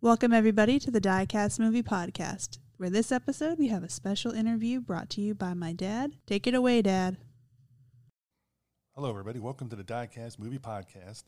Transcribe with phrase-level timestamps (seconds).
[0.00, 4.80] Welcome, everybody, to the Diecast Movie Podcast, where this episode we have a special interview
[4.80, 6.12] brought to you by my dad.
[6.24, 7.16] Take it away, Dad.
[8.94, 9.40] Hello, everybody.
[9.40, 11.24] Welcome to the Diecast Movie Podcast.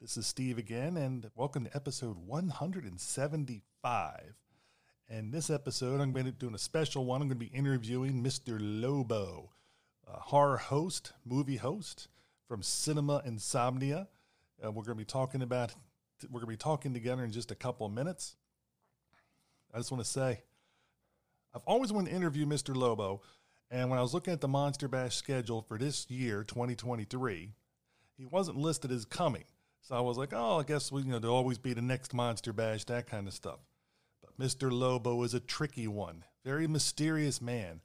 [0.00, 4.34] This is Steve again, and welcome to episode 175.
[5.08, 7.22] And this episode, I'm going to be doing a special one.
[7.22, 8.58] I'm going to be interviewing Mr.
[8.60, 9.52] Lobo,
[10.12, 12.08] a horror host, movie host
[12.48, 14.08] from Cinema Insomnia.
[14.60, 15.72] Uh, we're going to be talking about
[16.24, 18.36] we're going to be talking together in just a couple of minutes.
[19.72, 20.42] I just want to say,
[21.54, 22.76] I've always wanted to interview Mr.
[22.76, 23.22] Lobo,
[23.70, 27.52] and when I was looking at the Monster Bash schedule for this year, 2023,
[28.16, 29.44] he wasn't listed as coming.
[29.82, 32.12] So I was like, oh, I guess we, you know, there'll always be the next
[32.14, 33.60] Monster Bash, that kind of stuff.
[34.22, 34.72] But Mr.
[34.72, 37.80] Lobo is a tricky one, very mysterious man.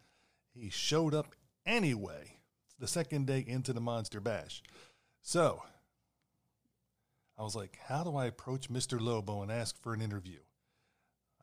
[0.54, 2.38] He showed up anyway,
[2.79, 4.62] the second day into the Monster Bash.
[5.21, 5.63] So
[7.43, 9.02] I was like, how do I approach Mr.
[9.02, 10.39] Lobo and ask for an interview?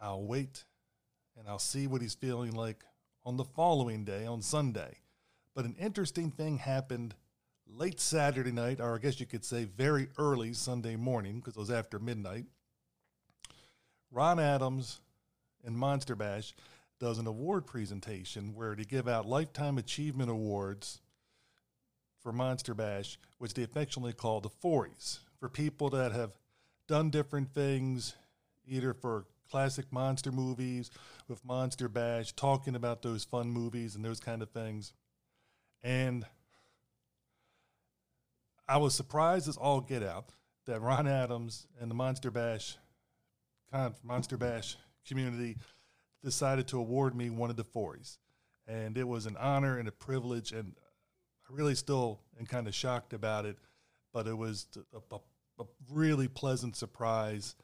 [0.01, 0.65] I'll wait
[1.39, 2.85] and I'll see what he's feeling like
[3.27, 4.97] on the following day, on Sunday.
[5.55, 7.15] But an interesting thing happened
[7.67, 11.61] late Saturday night, or I guess you could say very early Sunday morning, because it
[11.61, 12.47] was after midnight.
[14.11, 15.01] Ron Adams
[15.67, 16.55] and Monster Bash
[16.99, 21.03] does an award presentation where they give out Lifetime Achievement Awards
[22.23, 26.33] for Monster Bash, which they affectionately call the Forries for people that have
[26.87, 28.15] done different things,
[28.67, 30.91] either for classic monster movies
[31.27, 34.93] with Monster Bash, talking about those fun movies and those kind of things.
[35.83, 36.25] And
[38.69, 40.31] I was surprised as all get out
[40.67, 42.77] that Ron Adams and the Monster Bash
[43.73, 45.57] kind of Monster Bash community
[46.23, 48.19] decided to award me one of the fours.
[48.69, 50.75] And it was an honor and a privilege and
[51.49, 53.57] I really still am kind of shocked about it,
[54.13, 55.21] but it was a, a,
[55.61, 57.55] a really pleasant surprise,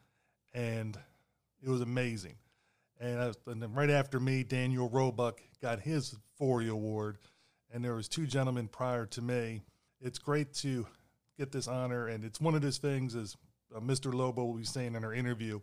[0.53, 0.97] and
[1.61, 2.35] it was amazing.
[2.99, 7.17] And, was, and then right after me, Daniel Roebuck got his Forry Award,
[7.73, 9.63] and there was two gentlemen prior to me.
[9.99, 10.85] It's great to
[11.37, 13.35] get this honor, and it's one of those things, as
[13.75, 14.13] uh, Mr.
[14.13, 15.59] Lobo will be saying in our interview,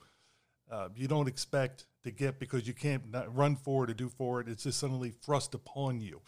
[0.70, 4.40] uh, you don't expect to get because you can't run for it or do for
[4.40, 4.48] it.
[4.48, 6.20] It's just suddenly thrust upon you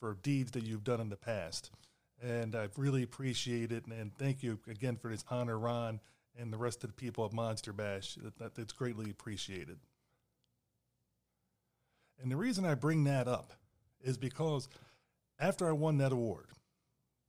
[0.00, 1.70] for deeds that you've done in the past
[2.22, 3.84] and I really appreciate it.
[3.84, 6.00] And, and, thank you again for this honor, Ron,
[6.38, 8.14] and the rest of the people at Monster Bash.
[8.16, 9.78] That, that, that's greatly appreciated.
[12.22, 13.52] And the reason I bring that up
[14.02, 14.68] is because
[15.38, 16.46] after I won that award,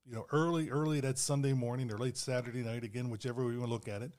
[0.05, 3.59] you know, early, early that Sunday morning or late Saturday night, again, whichever way you
[3.59, 4.11] want to look at it,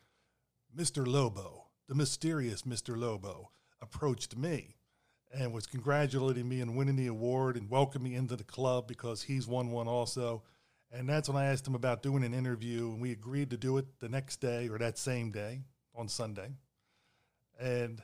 [0.77, 1.07] Mr.
[1.07, 2.99] Lobo, the mysterious Mr.
[2.99, 4.77] Lobo, approached me
[5.33, 9.23] and was congratulating me and winning the award and welcoming me into the club because
[9.23, 10.43] he's won one also.
[10.93, 13.77] And that's when I asked him about doing an interview, and we agreed to do
[13.77, 15.61] it the next day or that same day
[15.95, 16.51] on Sunday.
[17.61, 18.03] And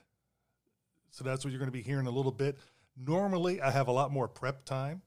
[1.11, 2.59] so that's what you're going to be hearing a little bit.
[2.97, 5.03] Normally, I have a lot more prep time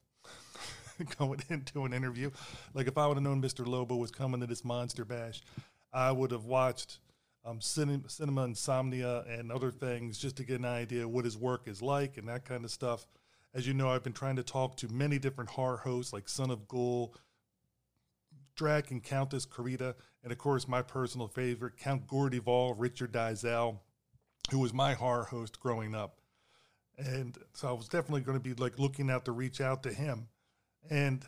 [1.20, 2.32] going into an interview.
[2.74, 3.68] Like if I would have known Mr.
[3.68, 5.42] Lobo was coming to this Monster Bash,
[5.94, 7.00] I would have watched
[7.46, 11.68] um, cinema, cinema insomnia and other things just to get an idea what his work
[11.68, 13.06] is like and that kind of stuff.
[13.54, 16.52] As you know, I've been trying to talk to many different horror hosts like Son
[16.52, 17.16] of Ghoul,
[18.58, 23.14] Drag and Countess Carita, and of course my personal favorite, Count Gore de Vol, Richard
[23.14, 23.80] Dyszel,
[24.52, 26.20] who was my horror host growing up.
[26.98, 29.94] And so I was definitely going to be like looking out to reach out to
[29.94, 30.28] him.
[30.90, 31.24] And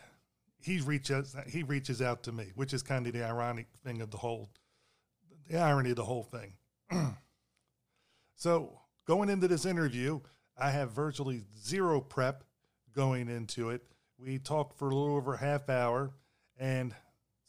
[0.62, 4.12] he reaches he reaches out to me, which is kind of the ironic thing of
[4.12, 4.50] the whole
[5.48, 6.54] the irony of the whole thing.
[8.36, 10.20] so going into this interview,
[10.58, 12.44] I have virtually zero prep
[12.94, 13.84] going into it.
[14.18, 16.12] We talked for a little over a half hour,
[16.58, 16.94] and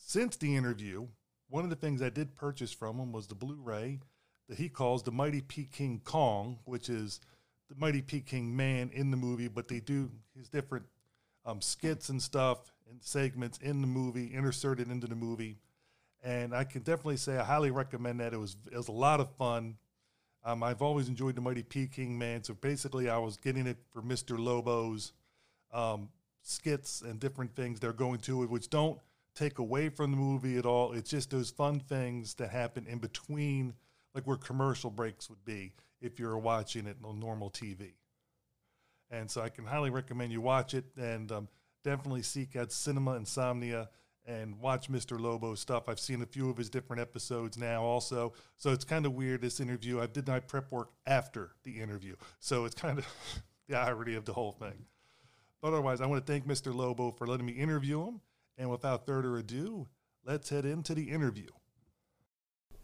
[0.03, 1.06] since the interview,
[1.49, 4.00] one of the things I did purchase from him was the Blu-ray
[4.49, 7.21] that he calls the Mighty Peking Kong, which is
[7.69, 10.87] the Mighty Peking Man in the movie, but they do his different
[11.44, 15.59] um, skits and stuff and segments in the movie, inserted into the movie.
[16.22, 18.32] And I can definitely say I highly recommend that.
[18.32, 19.77] It was it was a lot of fun.
[20.44, 22.43] Um, I've always enjoyed the Mighty Peking Man.
[22.43, 24.38] So basically, I was getting it for Mr.
[24.38, 25.12] Lobo's
[25.73, 26.08] um,
[26.43, 28.99] skits and different things they're going to which don't
[29.35, 30.93] take away from the movie at all.
[30.93, 33.75] It's just those fun things that happen in between,
[34.15, 37.93] like where commercial breaks would be if you're watching it on normal TV.
[39.11, 41.49] And so I can highly recommend you watch it and um,
[41.85, 43.88] definitely seek out Cinema Insomnia
[44.27, 45.19] and watch Mr.
[45.19, 45.88] Lobo's stuff.
[45.88, 48.35] I've seen a few of his different episodes now also.
[48.56, 50.00] So it's kind of weird this interview.
[50.00, 52.15] I did my prep work after the interview.
[52.38, 53.06] So it's kind of
[53.69, 54.87] the irony of the whole thing.
[55.61, 56.75] But otherwise, I want to thank Mr.
[56.75, 58.21] Lobo for letting me interview him
[58.60, 59.88] and without further ado,
[60.26, 61.48] let's head into the interview.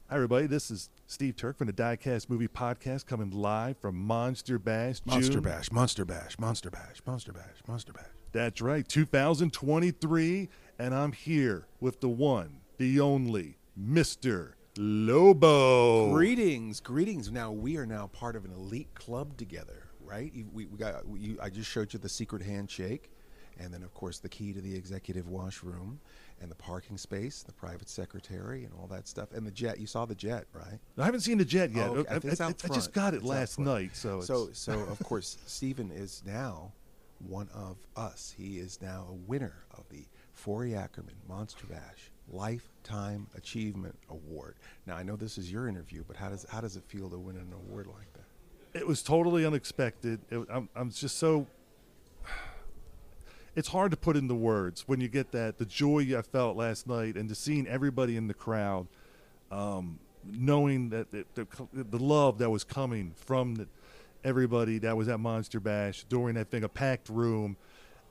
[0.09, 0.47] Hi, everybody.
[0.47, 5.01] This is Steve Turk from the Diecast Movie Podcast coming live from Monster Bash.
[5.05, 5.43] Monster June.
[5.43, 8.07] Bash, Monster Bash, Monster Bash, Monster Bash, Monster Bash.
[8.33, 10.49] That's right, 2023.
[10.79, 14.53] And I'm here with the one, the only, Mr.
[14.79, 16.11] Lobo.
[16.15, 17.31] Greetings, greetings.
[17.31, 20.33] Now we are now part of an elite club together, right?
[20.55, 21.03] We, we got.
[21.19, 23.11] You, I just showed you the secret handshake,
[23.59, 26.01] and then of course the key to the executive washroom,
[26.41, 29.79] and the parking space, the private secretary, and all that stuff, and the jet.
[29.81, 30.79] You saw the jet, right?
[30.99, 31.89] I haven't seen the jet yet.
[31.89, 32.15] Oh, okay.
[32.15, 35.91] I, I- just got it It's last night, so it's, So, so of course, Stephen
[35.91, 36.73] is now
[37.27, 38.35] one of us.
[38.37, 40.05] He is now a winner of the
[40.35, 44.57] Forry Ackerman Monster Bash Lifetime Achievement Award.
[44.87, 47.19] Now, I know this is your interview, but how does how does it feel to
[47.19, 48.23] win an award like that?
[48.75, 50.21] it was totally unexpected.
[50.31, 51.47] It, I'm, I'm just so.
[53.57, 56.87] It's hard to put into words when you get that the joy I felt last
[56.87, 58.87] night and to seeing everybody in the crowd,
[59.51, 59.99] um,
[60.31, 63.67] knowing that the, the, the love that was coming from the,
[64.25, 67.57] everybody that was at Monster Bash during that thing, a packed room.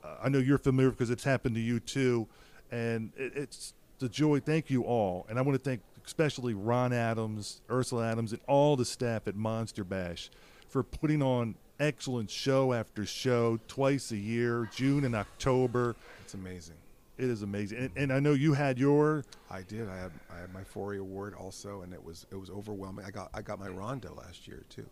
[0.02, 2.26] Uh, I know you're familiar because it's happened to you too,
[2.72, 4.40] and it, it's the joy.
[4.40, 8.76] Thank you all, and I want to thank especially Ron Adams, Ursula Adams, and all
[8.76, 10.30] the staff at Monster Bash
[10.68, 15.96] for putting on excellent show after show twice a year, June and October.
[16.22, 16.76] It's amazing.
[17.18, 19.24] It is amazing, and, and I know you had your.
[19.50, 19.88] I did.
[19.88, 23.06] I had I had my Forry Award also, and it was it was overwhelming.
[23.06, 24.86] I got I got my Rondo last year too.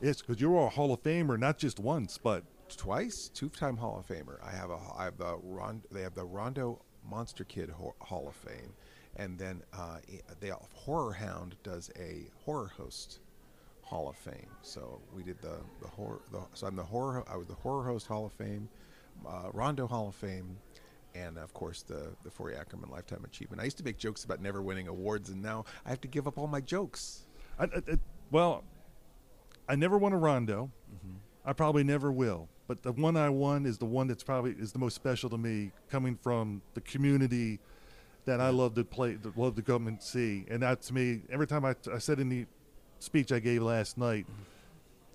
[0.00, 2.44] Yes, because you're a Hall of Famer, not just once, but
[2.74, 4.38] twice, two-time Hall of Famer.
[4.42, 8.34] I have a I have the Ron, they have the Rondo Monster Kid Hall of
[8.34, 8.72] Fame,
[9.16, 9.98] and then uh,
[10.40, 13.20] the Horror Hound does a horror host
[13.90, 14.46] Hall of Fame.
[14.62, 16.20] So we did the the horror.
[16.30, 17.24] The, so I'm the horror.
[17.28, 18.68] I was the horror host Hall of Fame,
[19.26, 20.56] uh, Rondo Hall of Fame.
[21.16, 23.60] And of course, the the Forry Ackerman Lifetime Achievement.
[23.60, 26.28] I used to make jokes about never winning awards, and now I have to give
[26.28, 27.26] up all my jokes.
[27.58, 27.98] I, I, I-
[28.30, 28.62] well,
[29.68, 30.70] I never won a rondo.
[31.44, 32.48] I probably never will.
[32.68, 35.38] But the one I won is the one that's probably is the most special to
[35.38, 37.58] me, coming from the community
[38.26, 40.44] that I love to play, that love to come and see.
[40.48, 42.46] And that to me, every time I, I said in the
[43.00, 44.26] speech I gave last night,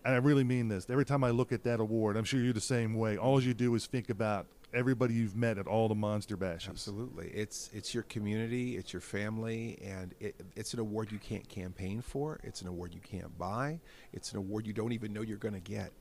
[0.03, 0.85] and I really mean this.
[0.89, 3.17] Every time I look at that award, I'm sure you're the same way.
[3.17, 6.69] All you do is think about everybody you've met at all the monster bashes.
[6.69, 11.47] Absolutely, it's it's your community, it's your family, and it, it's an award you can't
[11.47, 12.39] campaign for.
[12.43, 13.79] It's an award you can't buy.
[14.13, 15.91] It's an award you don't even know you're going to get.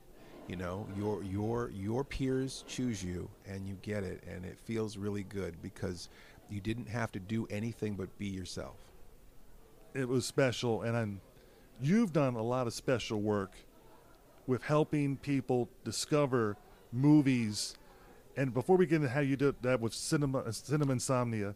[0.49, 4.97] You know, your your your peers choose you, and you get it, and it feels
[4.99, 6.09] really good because
[6.51, 8.77] you didn't have to do anything but be yourself.
[9.95, 11.21] it was special and I'm,
[11.81, 13.53] you've done a lot of special work
[14.47, 16.57] with helping people discover
[16.93, 17.75] movies
[18.37, 21.55] and before we get into how you did that with cinema cinema insomnia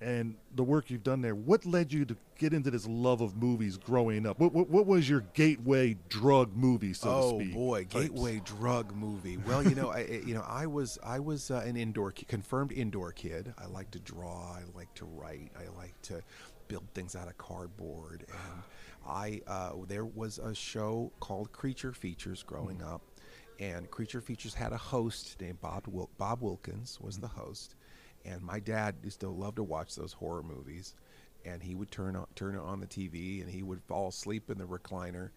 [0.00, 3.36] and the work you've done there what led you to get into this love of
[3.36, 7.08] movies growing up what, what, what was your gateway drug movie so
[7.40, 7.94] to oh boy, types?
[8.08, 9.36] gateway drug movie.
[9.36, 12.72] Well, you know, I I- you know I was I was uh, an indoor confirmed
[12.72, 13.52] indoor kid.
[13.58, 14.52] I like to draw.
[14.56, 15.50] I like to write.
[15.56, 16.22] I like to
[16.68, 18.24] build things out of cardboard.
[18.28, 18.62] And
[19.06, 22.94] I uh, there was a show called Creature Features growing Mm.
[22.94, 23.02] up,
[23.60, 27.74] and Creature Features had a host named Bob Wil- Bob Wilkins was the host,
[28.24, 30.94] and my dad used to love to watch those horror movies.
[31.44, 34.48] And he would turn on turn it on the TV, and he would fall asleep
[34.48, 35.30] in the recliner,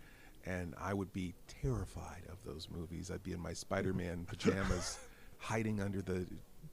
[0.45, 3.09] and I would be terrified of those movies.
[3.09, 4.99] I'd be in my Spider-Man pajamas,
[5.39, 6.27] hiding under the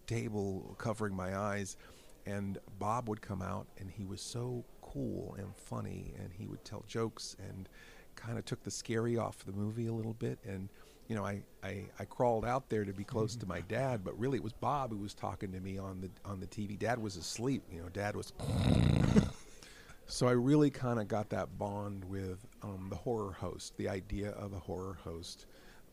[0.07, 1.79] table, covering my eyes,
[2.27, 6.65] and Bob would come out, and he was so cool and funny, and he would
[6.65, 7.69] tell jokes and
[8.17, 10.69] kind of took the scary off the movie a little bit, and
[11.09, 14.19] you know, I, I, I crawled out there to be close to my dad, but
[14.19, 16.79] really it was Bob who was talking to me on the on the TV.
[16.79, 17.89] Dad was asleep, you know.
[17.89, 18.33] Dad was
[20.07, 24.31] so I really kind of got that bond with um, the horror host, the idea
[24.31, 25.47] of a horror host,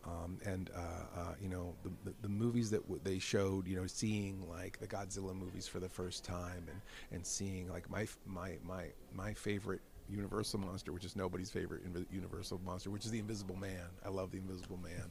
[0.05, 3.67] um, and uh, uh, you know the, the, the movies that w- they showed.
[3.67, 7.89] You know, seeing like the Godzilla movies for the first time, and, and seeing like
[7.89, 13.11] my my my my favorite Universal monster, which is nobody's favorite Universal monster, which is
[13.11, 13.85] the Invisible Man.
[14.05, 15.09] I love the Invisible Man.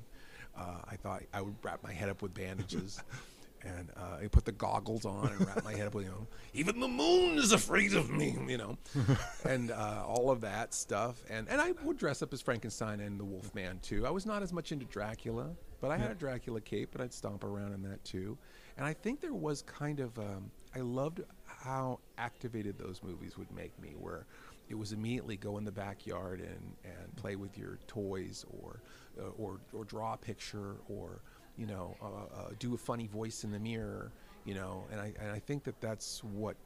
[0.57, 3.01] Uh, I thought I would wrap my head up with bandages.
[3.63, 6.27] and uh, I put the goggles on and wrap my head up with, you know,
[6.55, 8.79] even the moon is afraid of me, you know,
[9.45, 11.23] and uh, all of that stuff.
[11.29, 14.07] And and I would dress up as Frankenstein and the Wolfman too.
[14.07, 15.51] I was not as much into Dracula,
[15.81, 18.37] but I had a Dracula cape, and I'd stomp around in that too.
[18.77, 23.51] And I think there was kind of um, I loved how activated those movies would
[23.53, 24.27] make me, where
[24.69, 28.83] it was immediately go in the backyard and, and play with your toys or
[29.19, 31.23] uh, or or draw a picture or
[31.59, 34.13] you know uh, uh, do a funny voice in the mirror
[34.45, 36.57] you know and I and I think that that's what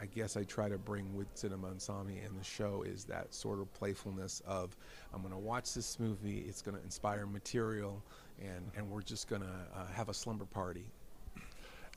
[0.00, 3.60] I guess I try to bring with Cinema Insomnia and the show is that sort
[3.60, 4.76] of playfulness of
[5.12, 8.02] I'm going to watch this movie, it's going to inspire material,
[8.40, 10.84] and, and we're just going to uh, have a slumber party.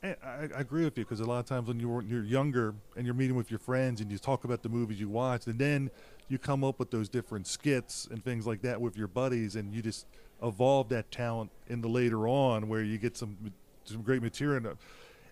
[0.02, 3.04] I, I agree with you because a lot of times when you're you're younger and
[3.04, 5.90] you're meeting with your friends and you talk about the movies you watched, and then
[6.28, 9.74] you come up with those different skits and things like that with your buddies, and
[9.74, 10.06] you just
[10.42, 13.36] evolve that talent in the later on where you get some
[13.84, 14.74] some great material.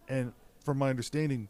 [0.09, 0.33] And
[0.65, 1.49] from my understanding,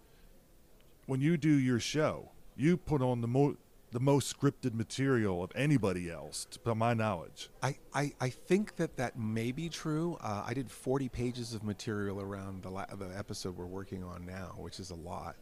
[1.07, 3.57] when you do your show, you put on the mo-
[3.93, 7.49] the most scripted material of anybody else, to my knowledge.
[7.63, 10.19] I, I, I think that that may be true.
[10.21, 14.27] Uh, I did 40 pages of material around the, la- the episode we're working on
[14.27, 15.37] now, which is a lot.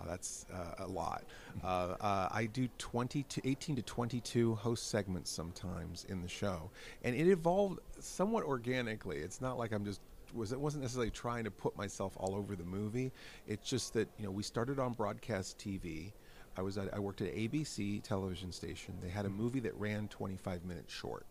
[0.00, 1.24] Uh, that's uh, a lot.
[1.64, 6.70] Uh, uh, I do 20 to 18 to 22 host segments sometimes in the show,
[7.02, 9.18] and it evolved somewhat organically.
[9.18, 10.00] It's not like I'm just
[10.34, 13.12] was it wasn't necessarily trying to put myself all over the movie.
[13.46, 16.12] It's just that you know we started on broadcast TV.
[16.58, 18.94] I was at, I worked at ABC television station.
[19.02, 21.26] They had a movie that ran 25 minutes short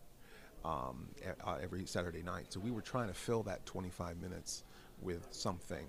[0.64, 1.08] um,
[1.44, 2.46] uh, every Saturday night.
[2.52, 4.62] So we were trying to fill that 25 minutes
[5.02, 5.86] with something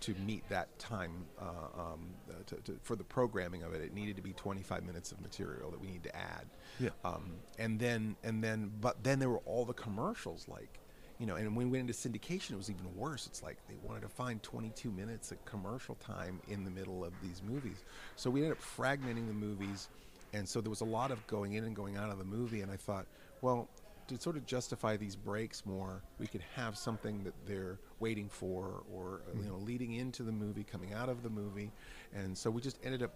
[0.00, 3.80] to meet that time uh, um, uh, to, to, for the programming of it.
[3.80, 6.46] It needed to be 25 minutes of material that we need to add.
[6.78, 6.90] Yeah.
[7.04, 10.80] Um, and then and then but then there were all the commercials like
[11.18, 13.26] you know, and when we went into syndication, it was even worse.
[13.26, 17.12] It's like they wanted to find 22 minutes of commercial time in the middle of
[17.22, 17.84] these movies.
[18.16, 19.88] So we ended up fragmenting the movies,
[20.34, 22.60] and so there was a lot of going in and going out of the movie.
[22.60, 23.06] And I thought,
[23.40, 23.68] well,
[24.08, 28.84] to sort of justify these breaks more, we could have something that they're waiting for,
[28.92, 29.66] or uh, you know, mm-hmm.
[29.66, 31.72] leading into the movie, coming out of the movie,
[32.14, 33.14] and so we just ended up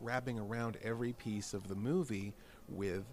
[0.00, 2.32] wrapping around every piece of the movie
[2.68, 3.04] with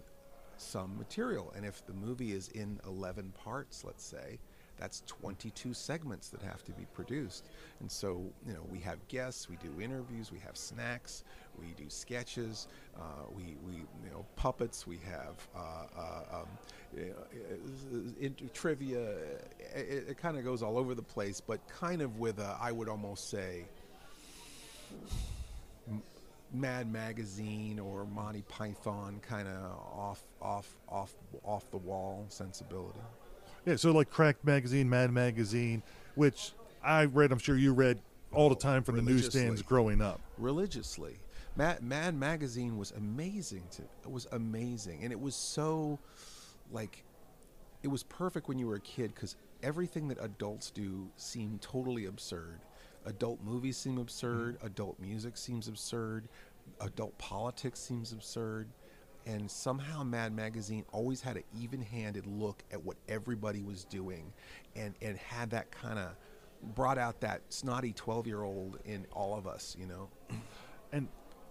[0.56, 1.52] some material.
[1.56, 4.38] And if the movie is in 11 parts, let's say,
[4.78, 7.48] that's 22 segments that have to be produced.
[7.80, 11.24] And so, you know, we have guests, we do interviews, we have snacks,
[11.60, 13.00] we do sketches, uh,
[13.34, 16.48] we, we, you know, puppets, we have uh, um,
[18.54, 19.16] trivia.
[19.74, 22.72] It, it kind of goes all over the place, but kind of with a, I
[22.72, 23.64] would almost say,
[26.52, 32.98] Mad Magazine or Monty Python kind of off off off off the wall sensibility.
[33.64, 35.82] Yeah, so like Cracked Magazine, Mad Magazine,
[36.14, 37.98] which I read, I'm sure you read
[38.32, 40.20] all the time from the newsstands growing up.
[40.38, 41.16] Religiously.
[41.56, 45.98] Mad, Mad Magazine was amazing to it was amazing and it was so
[46.70, 47.02] like
[47.82, 52.04] it was perfect when you were a kid cuz everything that adults do seemed totally
[52.04, 52.60] absurd
[53.08, 54.66] adult movies seem absurd, mm-hmm.
[54.66, 56.28] adult music seems absurd,
[56.80, 58.68] adult politics seems absurd.
[59.28, 64.32] And somehow Mad Magazine always had an even handed look at what everybody was doing
[64.74, 66.16] and, and had that kind of
[66.74, 70.08] brought out that snotty 12 year old in all of us, you know?
[70.92, 71.08] And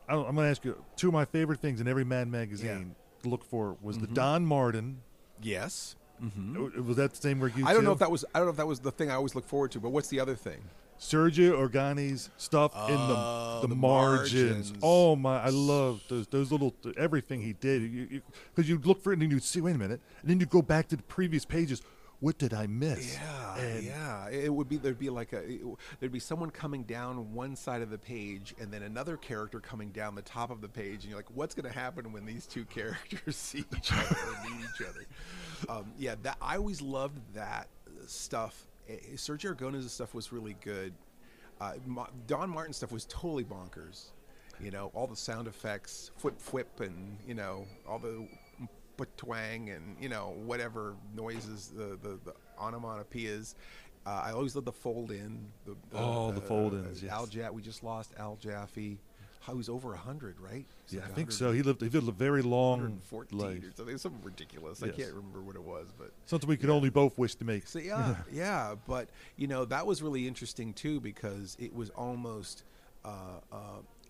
[0.09, 3.23] I'm going to ask you two of my favorite things in every Mad Magazine yeah.
[3.23, 4.07] to look for was mm-hmm.
[4.07, 5.01] the Don Martin.
[5.41, 5.95] Yes.
[6.23, 6.87] Mm-hmm.
[6.87, 7.67] Was that the same where you?
[7.67, 8.25] I don't know if that was.
[8.33, 9.79] I don't know if that was the thing I always look forward to.
[9.79, 10.63] But what's the other thing?
[10.99, 14.71] Sergio Aragonés's stuff in the oh, the, the margins.
[14.71, 14.73] margins.
[14.81, 15.41] Oh my!
[15.41, 18.21] I love those those little everything he did.
[18.55, 20.45] Because you, you, look for it and you'd see, wait a minute, and then you
[20.45, 21.81] go back to the previous pages.
[22.19, 23.13] What did I miss?
[23.13, 24.29] Yeah, and yeah.
[24.29, 25.61] It would be there'd be like a it,
[25.99, 29.91] there'd be someone coming down one side of the page and then another character coming
[29.91, 32.47] down the top of the page, and you're like, what's going to happen when these
[32.47, 35.05] two characters see each other or meet each other?
[35.67, 37.67] Um, yeah, that I always loved that
[38.05, 38.67] stuff
[39.15, 40.93] Sergio Aragonés's stuff was really good.
[41.59, 41.73] Uh,
[42.27, 44.11] Don Martin stuff was totally bonkers.
[44.59, 48.27] You know, all the sound effects, flip, flip, and you know, all the
[49.17, 53.55] twang and you know whatever noises the the, the onomatopoeias.
[54.05, 55.51] Uh, I always love the fold in.
[55.65, 57.03] The, the, oh, the fold ins.
[57.03, 57.11] Uh, yes.
[57.11, 57.55] Al Jaffee.
[57.55, 58.99] We just lost Al Jaffee.
[59.47, 60.65] He was over hundred, right?
[60.89, 61.51] yeah, I think so.
[61.51, 61.81] He lived.
[61.81, 63.01] He lived a very long
[63.31, 63.63] life.
[63.63, 63.97] or something.
[63.97, 64.81] Something ridiculous.
[64.81, 64.93] Yes.
[64.93, 66.75] I can't remember what it was, but something we could yeah.
[66.75, 67.67] only both wish to make.
[67.67, 68.75] So yeah, yeah.
[68.87, 72.63] But you know that was really interesting too because it was almost
[73.05, 73.57] uh, uh,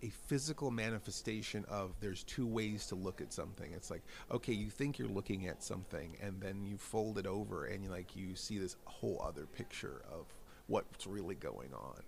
[0.02, 3.72] a physical manifestation of there's two ways to look at something.
[3.72, 7.66] It's like okay, you think you're looking at something, and then you fold it over,
[7.66, 10.26] and you like you see this whole other picture of
[10.66, 12.02] what's really going on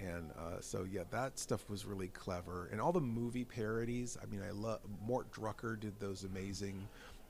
[0.00, 4.18] and uh, so yeah, that stuff was really clever, and all the movie parodies.
[4.22, 6.86] I mean, I love Mort Drucker did those amazing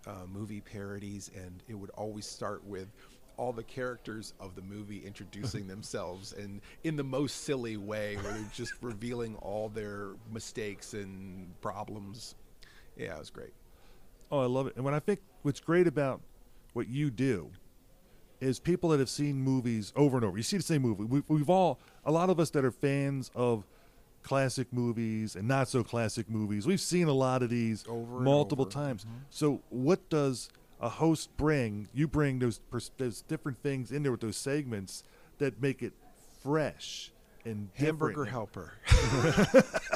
[0.06, 2.88] uh, movie parodies, and it would always start with
[3.36, 8.32] all the characters of the movie introducing themselves and in the most silly way where
[8.32, 12.34] they're just revealing all their mistakes and problems.
[12.96, 13.52] Yeah it was great.
[14.30, 14.76] Oh i love it.
[14.76, 16.20] And when i think what's great about
[16.72, 17.50] what you do
[18.40, 20.36] is people that have seen movies over and over.
[20.36, 21.04] You see the same movie.
[21.04, 23.64] We, we've all, a lot of us that are fans of
[24.22, 26.66] classic movies and not so classic movies.
[26.66, 28.72] We've seen a lot of these Over multiple over.
[28.72, 29.04] times.
[29.04, 29.14] Mm-hmm.
[29.30, 30.50] So, what does
[30.80, 31.88] a host bring?
[31.94, 35.02] You bring those pers- those different things in there with those segments
[35.38, 35.92] that make it
[36.42, 37.12] fresh
[37.44, 38.30] and hamburger different.
[38.30, 38.72] helper.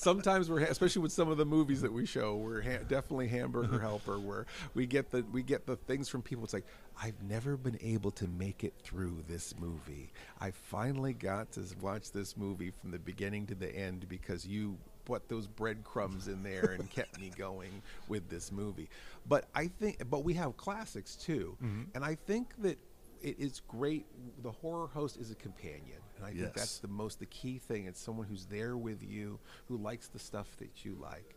[0.00, 3.74] Sometimes we're, especially with some of the movies that we show, we're ha- definitely hamburger
[3.74, 3.80] mm-hmm.
[3.80, 4.18] helper.
[4.18, 6.42] Where we get the we get the things from people.
[6.44, 6.66] It's like
[7.02, 10.10] I've never been able to make it through this movie.
[10.40, 14.78] I finally got to watch this movie from the beginning to the end because you
[15.04, 18.88] put those breadcrumbs in there and kept me going with this movie.
[19.28, 21.82] But I think, but we have classics too, mm-hmm.
[21.94, 22.78] and I think that
[23.22, 24.06] it is great.
[24.42, 27.86] The horror host is a companion, and I think that's the most the key thing.
[27.86, 31.36] It's someone who's there with you, who likes the stuff that you like.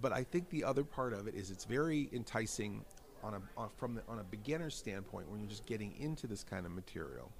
[0.00, 2.84] But I think the other part of it is it's very enticing
[3.22, 6.44] on a on, from the, on a beginner standpoint when you're just getting into this
[6.44, 7.32] kind of material.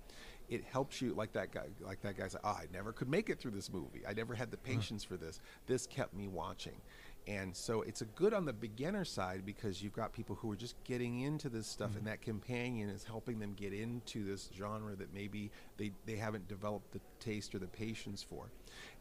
[0.49, 3.29] It helps you, like that guy, like that guy said, oh, I never could make
[3.29, 4.01] it through this movie.
[4.09, 4.63] I never had the mm.
[4.63, 5.41] patience for this.
[5.67, 6.81] This kept me watching.
[7.29, 10.57] And so it's a good on the beginner side because you've got people who are
[10.57, 11.99] just getting into this stuff, mm-hmm.
[11.99, 16.49] and that companion is helping them get into this genre that maybe they, they haven't
[16.49, 18.51] developed the taste or the patience for.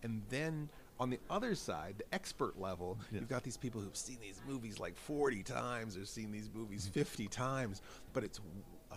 [0.04, 0.70] And then
[1.00, 3.22] on the other side, the expert level, Yes.
[3.22, 6.84] you've got these people who've seen these movies like 40 times or seen these movies
[6.84, 7.00] mm-hmm.
[7.00, 7.82] 50 times,
[8.12, 8.42] but it's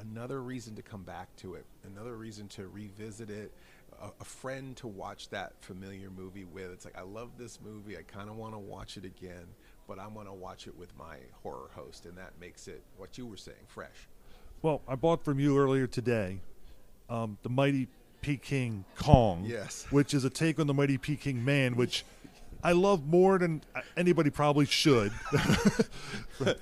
[0.01, 3.53] another reason to come back to it, another reason to revisit it,
[4.01, 6.71] a, a friend to watch that familiar movie with.
[6.73, 7.97] It's like, I love this movie.
[7.97, 9.47] I kind of want to watch it again,
[9.87, 13.19] but I want to watch it with my horror host, and that makes it what
[13.19, 14.09] you were saying fresh.
[14.63, 16.41] Well, I bought from you earlier today
[17.09, 17.89] um, the Mighty
[18.21, 19.45] Peking Kong.
[19.47, 19.87] Yes.
[19.91, 22.05] Which is a take on the Mighty Peking Man, which
[22.63, 23.63] I love more than
[23.97, 25.13] anybody probably should.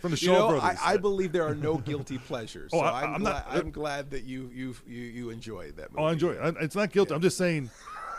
[0.00, 0.78] from the Shaw you know, Brothers.
[0.82, 2.70] I, I believe there are no guilty pleasures.
[2.74, 5.76] Oh, so I- I'm, I'm gla- not- I'm glad that you you you, you enjoyed
[5.76, 6.02] that movie.
[6.02, 6.56] oh, I enjoy it.
[6.60, 7.10] It's not guilty.
[7.10, 7.16] Yeah.
[7.16, 7.70] I'm just saying,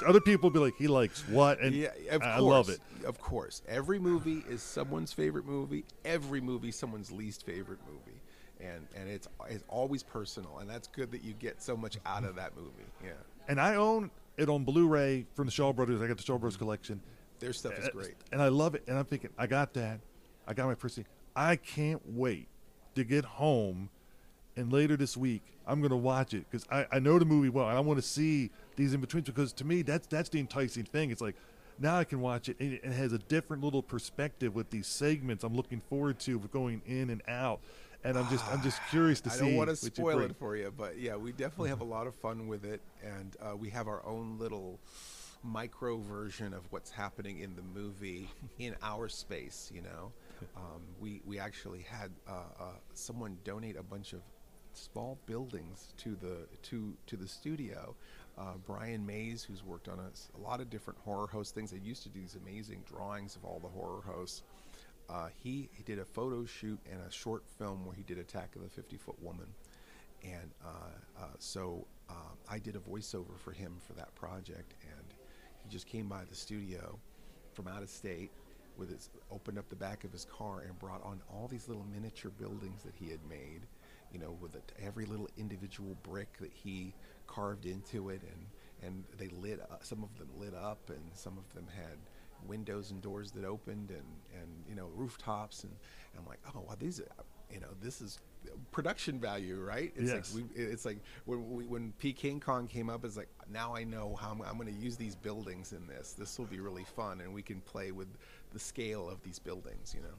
[0.05, 2.41] other people be like, he likes what, and Yeah, of I course.
[2.41, 2.79] love it.
[3.05, 5.85] Of course, every movie is someone's favorite movie.
[6.05, 8.19] Every movie, someone's least favorite movie,
[8.59, 12.23] and and it's it's always personal, and that's good that you get so much out
[12.23, 12.71] of that movie.
[13.03, 13.11] Yeah,
[13.47, 16.01] And I own it on Blu-ray from the Shaw Brothers.
[16.01, 17.01] I got the Shaw Brothers collection.
[17.39, 18.15] Their stuff is Uh, great.
[18.31, 18.83] And I love it.
[18.87, 19.99] And I'm thinking, I got that.
[20.47, 21.05] I got my person.
[21.35, 22.47] I can't wait
[22.95, 23.89] to get home.
[24.55, 27.49] And later this week, I'm going to watch it because I, I know the movie
[27.49, 27.69] well.
[27.69, 30.83] And I want to see these in betweens because to me, that's that's the enticing
[30.83, 31.11] thing.
[31.11, 31.35] It's like
[31.77, 35.43] now I can watch it and it, has a different little perspective with these segments
[35.45, 37.61] I'm looking forward to going in and out.
[38.03, 39.39] And I'm just I'm just curious to I see.
[39.45, 42.15] don't want to spoil it for you, but yeah, we definitely have a lot of
[42.15, 44.79] fun with it, and uh, we have our own little
[45.43, 49.71] micro version of what's happening in the movie in our space.
[49.73, 50.11] You know,
[50.55, 54.21] um, we we actually had uh, uh, someone donate a bunch of
[54.73, 57.95] small buildings to the to to the studio.
[58.37, 62.03] Uh, Brian Mays, who's worked on a lot of different horror host things, they used
[62.03, 64.43] to do these amazing drawings of all the horror hosts.
[65.09, 68.55] Uh, he, he did a photo shoot and a short film where he did Attack
[68.55, 69.47] of the 50 Foot Woman.
[70.23, 70.67] And uh,
[71.19, 71.85] uh, so
[72.49, 74.73] I did a voiceover for him for that project.
[75.69, 76.97] He just came by the studio
[77.53, 78.31] from out of state
[78.75, 81.85] with his, opened up the back of his car and brought on all these little
[81.93, 83.61] miniature buildings that he had made,
[84.11, 86.91] you know, with it, every little individual brick that he
[87.27, 88.21] carved into it.
[88.23, 88.47] And,
[88.81, 91.97] and they lit up, some of them lit up and some of them had
[92.47, 95.73] windows and doors that opened and, and you know rooftops and,
[96.13, 97.07] and I'm like oh wow these are
[97.51, 98.17] you know this is
[98.71, 100.33] production value right it's Yes.
[100.35, 103.83] like we, it's like when we, when Peking Kong came up it's like now I
[103.83, 106.85] know how I'm, I'm going to use these buildings in this this will be really
[106.85, 108.07] fun and we can play with
[108.53, 110.15] the scale of these buildings you know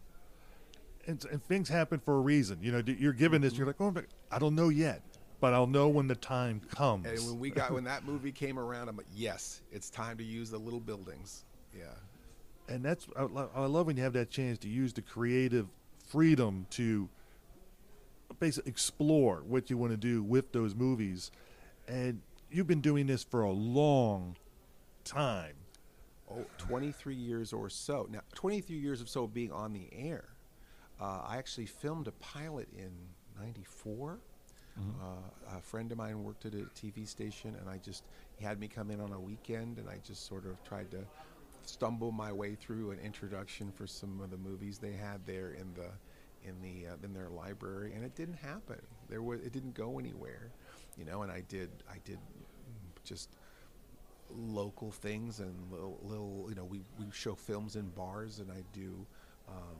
[1.06, 2.58] and, and things happen for a reason.
[2.60, 3.94] You know, you're given this, you're like, oh,
[4.30, 5.00] I don't know yet,
[5.40, 7.06] but I'll know when the time comes.
[7.06, 10.24] and when we got when that movie came around I'm like yes it's time to
[10.24, 11.44] use the little buildings
[11.76, 11.84] yeah
[12.68, 15.66] and that's I, I love when you have that chance to use the creative
[16.06, 17.08] freedom to
[18.38, 21.30] basically explore what you want to do with those movies.
[21.88, 24.36] And you've been doing this for a long
[25.04, 25.54] time.
[26.30, 28.06] Oh, 23 years or so.
[28.10, 30.28] Now, 23 years or so being on the air.
[31.00, 32.92] Uh, I actually filmed a pilot in
[33.40, 34.20] 94.
[34.78, 38.04] Uh, a friend of mine worked at a TV station, and I just,
[38.36, 41.04] he had me come in on a weekend, and I just sort of tried to
[41.66, 45.74] stumble my way through an introduction for some of the movies they had there in
[45.74, 45.90] the
[46.44, 48.80] in the uh, in their library and it didn't happen.
[49.08, 50.50] There was it didn't go anywhere
[50.96, 52.18] you know and I did I did
[53.04, 53.30] just
[54.30, 58.62] local things and little, little you know we, we show films in bars and I
[58.72, 59.06] do
[59.48, 59.76] um,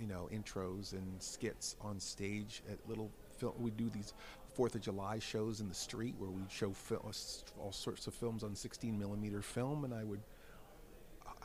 [0.00, 4.12] you know intros and skits on stage at little film we do these
[4.54, 7.12] Fourth of July shows in the street where we show fil-
[7.60, 10.20] all sorts of films on 16 millimeter film and I would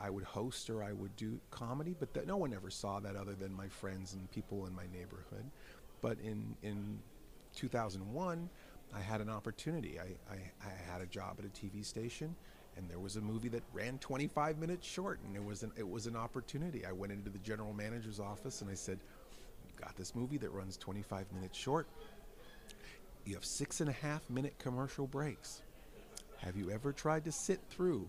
[0.00, 3.16] I would host or I would do comedy, but that no one ever saw that
[3.16, 5.44] other than my friends and people in my neighborhood.
[6.00, 6.98] But in in
[7.56, 8.48] 2001,
[8.94, 9.98] I had an opportunity.
[10.00, 12.34] I, I, I had a job at a TV station,
[12.76, 15.88] and there was a movie that ran 25 minutes short, and it was an it
[15.88, 16.86] was an opportunity.
[16.86, 18.98] I went into the general manager's office and I said,
[19.78, 21.86] "Got this movie that runs 25 minutes short.
[23.26, 25.60] You have six and a half minute commercial breaks.
[26.38, 28.08] Have you ever tried to sit through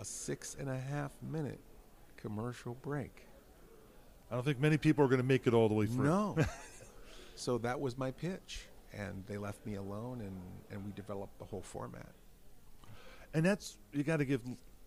[0.00, 1.60] a six and a half minute
[2.16, 3.26] commercial break?"
[4.30, 6.04] I don't think many people are going to make it all the way through.
[6.04, 6.36] No.
[7.34, 11.44] so that was my pitch, and they left me alone, and and we developed the
[11.44, 12.12] whole format.
[13.34, 14.40] and that's you got to give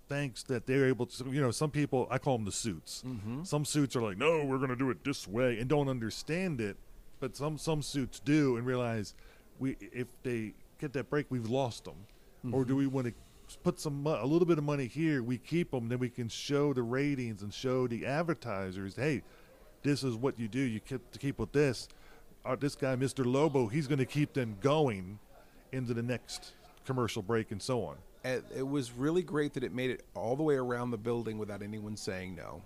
[0.10, 1.26] thanks that they're able to.
[1.32, 3.04] You know, some people I call them the suits.
[3.06, 3.44] Mm-hmm.
[3.44, 6.62] Some suits are like, no, we're going to do it this way, and don't understand
[6.62, 6.78] it.
[7.20, 9.14] But some some suits do and realize
[9.60, 11.96] we if they get that break, we've lost them,
[12.54, 13.14] or do we want to
[13.56, 15.22] put some a little bit of money here?
[15.24, 19.22] We keep them, then we can show the ratings and show the advertisers, hey,
[19.84, 20.60] this is what you do.
[20.60, 21.88] You keep to keep with this.
[22.46, 23.26] Uh, this guy, Mr.
[23.26, 25.20] Lobo, he's going to keep them going
[25.72, 26.52] into the next
[26.86, 27.96] commercial break and so on.
[28.24, 31.62] it, was really great that it made it all the way around the building without
[31.62, 32.62] anyone saying no.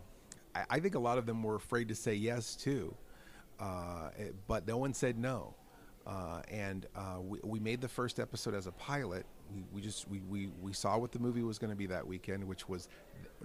[0.56, 2.94] I, I think a lot of them were afraid to say yes too,
[3.60, 5.54] uh, it- but no one said no.
[6.06, 9.26] Uh, and uh, we, we made the first episode as a pilot.
[9.54, 12.06] We, we just we, we, we saw what the movie was going to be that
[12.06, 12.90] weekend, which was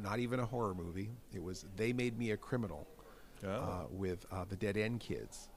[0.01, 1.11] not even a horror movie.
[1.35, 2.87] It was They Made Me a Criminal
[3.45, 3.87] uh, Oh.
[3.91, 5.49] with uh, the Dead End Kids,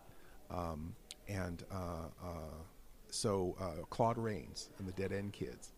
[0.51, 0.95] um,
[1.27, 1.75] and uh,
[2.23, 2.29] uh,
[3.09, 5.73] so uh, Claude Rains and the Dead End Kids,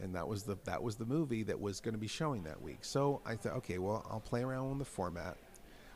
[0.00, 2.60] and that was the that was the movie that was going to be showing that
[2.60, 2.78] week.
[2.82, 5.36] So I thought, okay, well, I'll play around with the format.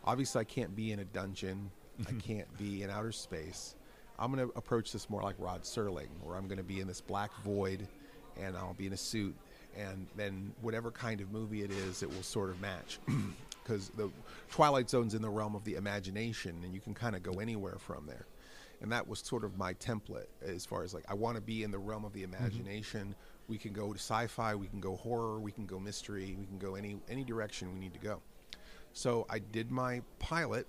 [0.04, 1.70] Obviously, I can't be in a dungeon.
[2.08, 3.74] I can't be in outer space.
[4.18, 6.86] I'm going to approach this more like Rod Serling, where I'm going to be in
[6.86, 7.86] this black void,
[8.40, 9.34] and I'll be in a suit,
[9.76, 12.98] and then whatever kind of movie it is, it will sort of match.
[13.62, 14.08] Because the
[14.48, 17.78] Twilight Zone's in the realm of the imagination, and you can kind of go anywhere
[17.80, 18.24] from there.
[18.80, 21.64] And that was sort of my template as far as like I want to be
[21.64, 22.36] in the realm of the mm-hmm.
[22.36, 23.16] imagination.
[23.48, 26.58] We can go to sci-fi, we can go horror, we can go mystery, we can
[26.58, 28.20] go any any direction we need to go.
[28.92, 30.68] So I did my pilot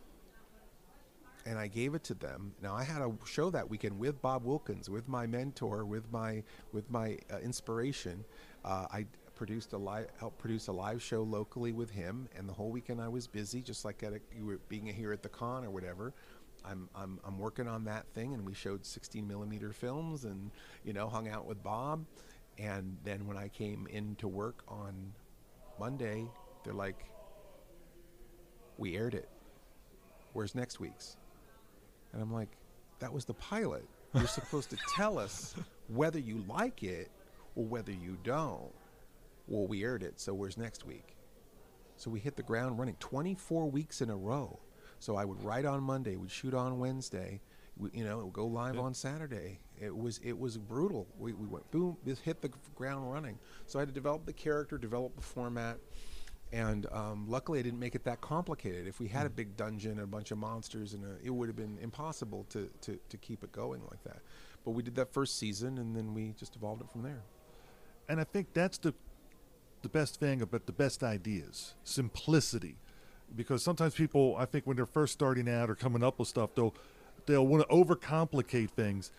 [1.47, 2.53] and I gave it to them.
[2.61, 6.43] Now I had a show that weekend with Bob Wilkins, with my mentor, with my
[6.73, 8.25] with my uh, inspiration.
[8.65, 9.05] Uh, I
[9.35, 12.99] produced a live, helped produce a live show locally with him, and the whole weekend
[12.99, 15.69] I was busy, just like at a, you were being here at the con or
[15.69, 16.13] whatever.
[16.65, 20.51] I'm, I'm I'm working on that thing, and we showed 16 millimeter films, and
[20.83, 22.05] you know hung out with Bob,
[22.57, 25.13] and then when I came in to work on
[25.79, 26.25] Monday,
[26.65, 27.05] they're like,
[28.77, 29.29] "We aired it.
[30.33, 31.15] Where's next week's?"
[32.13, 32.49] And I'm like,
[32.99, 33.85] that was the pilot.
[34.13, 35.53] You're supposed to tell us
[35.87, 37.11] whether you like it
[37.55, 38.71] or whether you don't.
[39.47, 41.15] Well, we aired it, so where's next week?
[41.95, 44.59] So we hit the ground running 24 weeks in a row.
[44.99, 47.41] So I would write on Monday, we'd shoot on Wednesday,
[47.77, 48.81] we, you know, it would go live Yeah.
[48.81, 49.59] on Saturday.
[49.79, 51.07] It was it was brutal.
[51.19, 53.37] We, we went boom, hit the ground running.
[53.67, 55.77] So I had to develop the character, develop the format,
[56.51, 58.87] and um, luckily I didn't make it that complicated.
[58.87, 61.49] If we had a big dungeon and a bunch of monsters, and a, it would
[61.49, 64.19] have been impossible to, to, to keep it going like that.
[64.63, 67.21] But we did that first season, and then we just evolved it from there.
[68.09, 68.93] And I think that's the
[69.83, 72.77] the best thing about the best ideas, simplicity.
[73.35, 76.55] Because sometimes people, I think, when they're first starting out or coming up with stuff,
[76.55, 76.73] they'll
[77.25, 79.11] they'll want to overcomplicate things.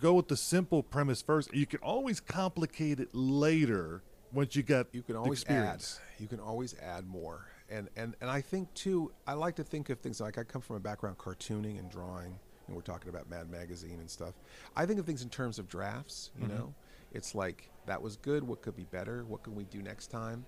[0.00, 1.52] Go with the simple premise first.
[1.52, 4.02] You can always complicate it later
[4.34, 5.84] once you got You can always add.
[6.18, 7.46] You can always add more.
[7.70, 9.12] And, and and I think too.
[9.26, 12.38] I like to think of things like I come from a background cartooning and drawing,
[12.66, 14.34] and we're talking about Mad Magazine and stuff.
[14.76, 16.30] I think of things in terms of drafts.
[16.38, 16.50] You Mhm.
[16.50, 16.74] know,
[17.12, 18.44] it's like that was good.
[18.44, 19.24] What could be better?
[19.24, 20.44] What can we do next time?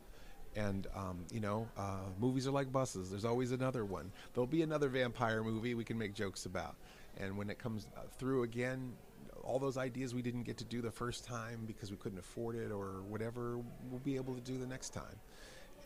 [0.55, 3.11] And um, you know, uh, movies are like buses.
[3.11, 4.13] There's always another one.
[4.35, 6.77] There'll be another vampire movie we can make jokes about.
[7.19, 8.93] And when it comes uh, through again,
[9.47, 12.57] all those ideas we didn't get to do the first time because we couldn't afford
[12.57, 13.59] it or whatever,
[13.91, 15.17] we'll be able to do the next time.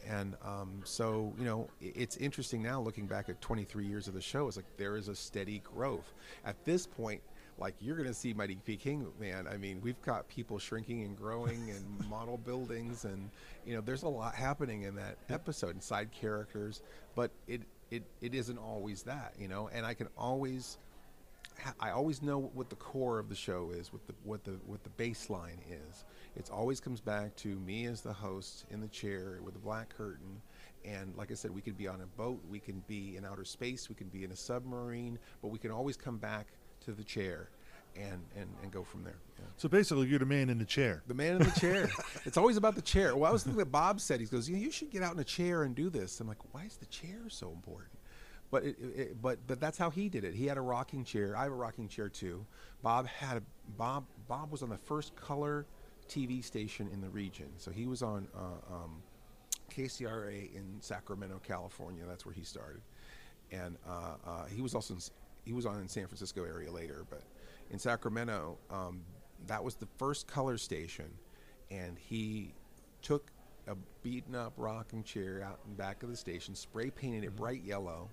[0.08, 4.20] And um, so, you know, it's interesting now looking back at 23 years of the
[4.20, 4.48] show.
[4.48, 6.14] It's like there is a steady growth.
[6.44, 7.20] At this point,
[7.58, 9.46] like you're going to see Mighty Peking, man.
[9.46, 13.30] I mean, we've got people shrinking and growing and model buildings, and
[13.66, 16.80] you know, there's a lot happening in that episode and side characters.
[17.14, 19.68] But it it it isn't always that, you know.
[19.72, 20.78] And I can always
[21.80, 24.82] I always know what the core of the show is, what the what the what
[24.84, 26.04] the baseline is.
[26.36, 29.94] It always comes back to me as the host in the chair with the black
[29.96, 30.40] curtain,
[30.84, 33.44] and like I said, we could be on a boat, we can be in outer
[33.44, 36.46] space, we can be in a submarine, but we can always come back
[36.84, 37.50] to the chair.
[37.96, 39.18] and and and go from there.
[39.38, 39.46] Yeah.
[39.56, 41.02] So basically, you're the man in the chair.
[41.08, 41.90] The man in the chair.
[42.24, 43.16] it's always about the chair.
[43.16, 45.12] Well, I was thinking that Bob said he goes, you, know, you should get out
[45.14, 46.20] in a chair and do this.
[46.20, 47.90] I'm like, why is the chair so important?
[48.50, 50.34] But it, it, but but that's how he did it.
[50.34, 51.36] He had a rocking chair.
[51.36, 52.44] I have a rocking chair too.
[52.82, 53.42] Bob had a
[53.76, 55.66] Bob Bob was on the first color
[56.08, 57.46] TV station in the region.
[57.58, 59.02] So he was on uh, um,
[59.70, 62.02] KCRA in Sacramento, California.
[62.06, 62.82] That's where he started,
[63.52, 65.00] and uh, uh, he was also in,
[65.44, 67.22] he was on in San Francisco area later, but
[67.70, 69.02] in Sacramento, um,
[69.46, 71.06] that was the first color station,
[71.70, 72.52] and he
[73.00, 73.30] took
[73.68, 77.62] a beaten up rocking chair out in back of the station, spray painted it bright
[77.62, 78.08] yellow,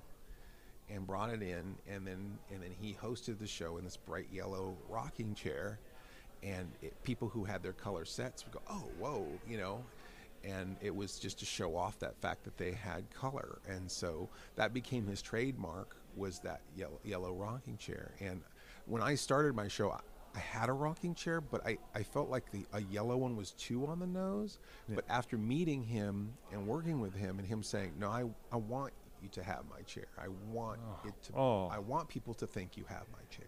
[0.89, 4.27] and brought it in, and then and then he hosted the show in this bright
[4.31, 5.79] yellow rocking chair,
[6.43, 9.83] and it, people who had their color sets would go, oh whoa, you know,
[10.43, 14.29] and it was just to show off that fact that they had color, and so
[14.55, 18.41] that became his trademark was that yellow, yellow rocking chair, and
[18.85, 19.91] when I started my show.
[19.91, 19.99] I,
[20.35, 23.51] I had a rocking chair, but I, I felt like the a yellow one was
[23.53, 24.59] too on the nose.
[24.87, 24.93] Yeah.
[24.93, 28.93] But after meeting him and working with him and him saying, No, I, I want
[29.21, 30.07] you to have my chair.
[30.17, 31.67] I want it to Oh.
[31.67, 33.47] I want people to think you have my chair.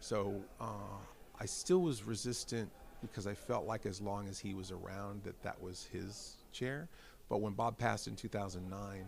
[0.00, 0.98] So uh,
[1.40, 5.40] I still was resistant because I felt like as long as he was around that
[5.42, 6.88] that was his chair.
[7.28, 9.04] But when Bob passed in 2009,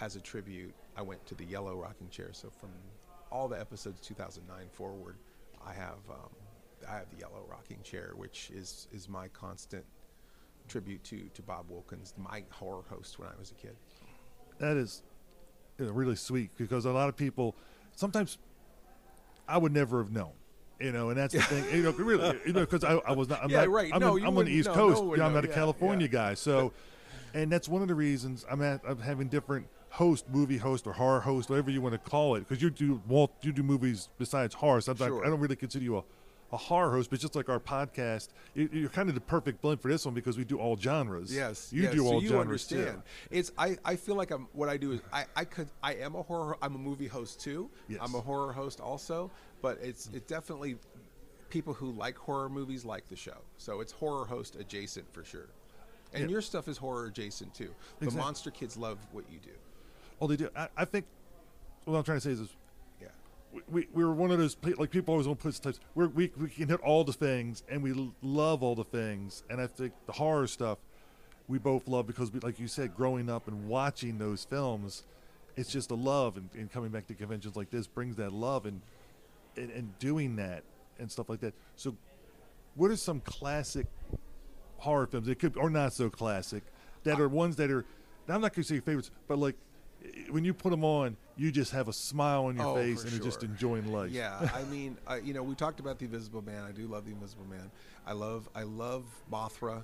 [0.00, 2.30] as a tribute, I went to the yellow rocking chair.
[2.32, 2.70] So from
[3.30, 5.16] all the episodes 2009 forward,
[5.64, 6.30] I have um,
[6.88, 9.84] I have the yellow rocking chair, which is is my constant
[10.68, 13.76] tribute to to Bob Wilkins, my horror host when I was a kid.
[14.58, 15.09] That is you know,
[15.88, 17.54] really sweet because a lot of people
[17.96, 18.38] sometimes
[19.48, 20.32] I would never have known.
[20.78, 21.64] You know, and that's the thing.
[21.76, 23.42] You know, really, you know, because I, I was not.
[23.44, 23.90] I'm Yeah, not, right.
[23.92, 24.96] I'm, No, you I'm on the East no, Coast.
[24.96, 26.12] no one you know, I'm not a California yeah.
[26.12, 26.34] guy.
[26.34, 26.72] So,
[27.34, 28.80] and that's one of the reasons I'm at.
[28.88, 32.40] I'm having different host, movie host, or horror host, whatever you want to call it,
[32.48, 34.80] because you do well, you do movies besides horror.
[34.80, 35.26] So I'm not- Sure.
[35.26, 36.02] I don't really consider you a,
[36.52, 39.80] a horror host, but just like our podcast, you, you're kind of the perfect blend
[39.80, 41.32] for this one because we do all genres.
[41.34, 42.40] Yes, you yes, do so all you genres
[42.72, 42.96] understand.
[42.96, 43.02] too.
[43.30, 46.14] It's I, I feel like I'm what I do is I, I could I am
[46.16, 47.70] a horror I'm a movie host too.
[47.88, 48.00] Yes.
[48.02, 49.30] I'm a horror host also,
[49.62, 50.76] but it's it definitely
[51.50, 53.38] people who like horror movies like the show.
[53.58, 55.48] So it's horror host adjacent for sure.
[56.12, 56.30] And Yeah.
[56.30, 57.72] your stuff is horror adjacent too.
[58.00, 58.24] The Exactly.
[58.24, 59.50] monster kids love what you do.
[60.18, 60.48] Well, they do.
[60.56, 61.06] I, I think
[61.84, 62.46] what I'm trying to say is, Yeah.
[63.52, 65.80] We, we, we're one of those like people always want to put types.
[65.94, 69.42] We're, we we can hit all the things, and we love all the things.
[69.50, 70.78] And I think the horror stuff
[71.48, 75.02] we both love because, we, like you said, growing up and watching those films,
[75.56, 76.36] it's just a love.
[76.36, 78.80] And, and coming back to conventions like this brings that love, and,
[79.56, 80.62] and and doing that
[80.98, 81.54] and stuff like that.
[81.76, 81.96] So,
[82.74, 83.86] what are some classic
[84.78, 85.28] horror films?
[85.28, 86.62] It could or not so classic
[87.04, 87.84] that are ones that are.
[88.28, 89.56] Now I'm not going to say favorites, but like
[90.30, 93.12] when you put them on, you just have a smile on your Oh, face and
[93.12, 94.10] you're just enjoying life.
[94.10, 96.64] Yeah, I mean, I, you know, we talked about the Invisible Man.
[96.64, 97.70] I do love the Invisible Man.
[98.06, 99.82] I love, I love Mothra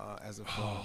[0.00, 0.78] uh, as a film.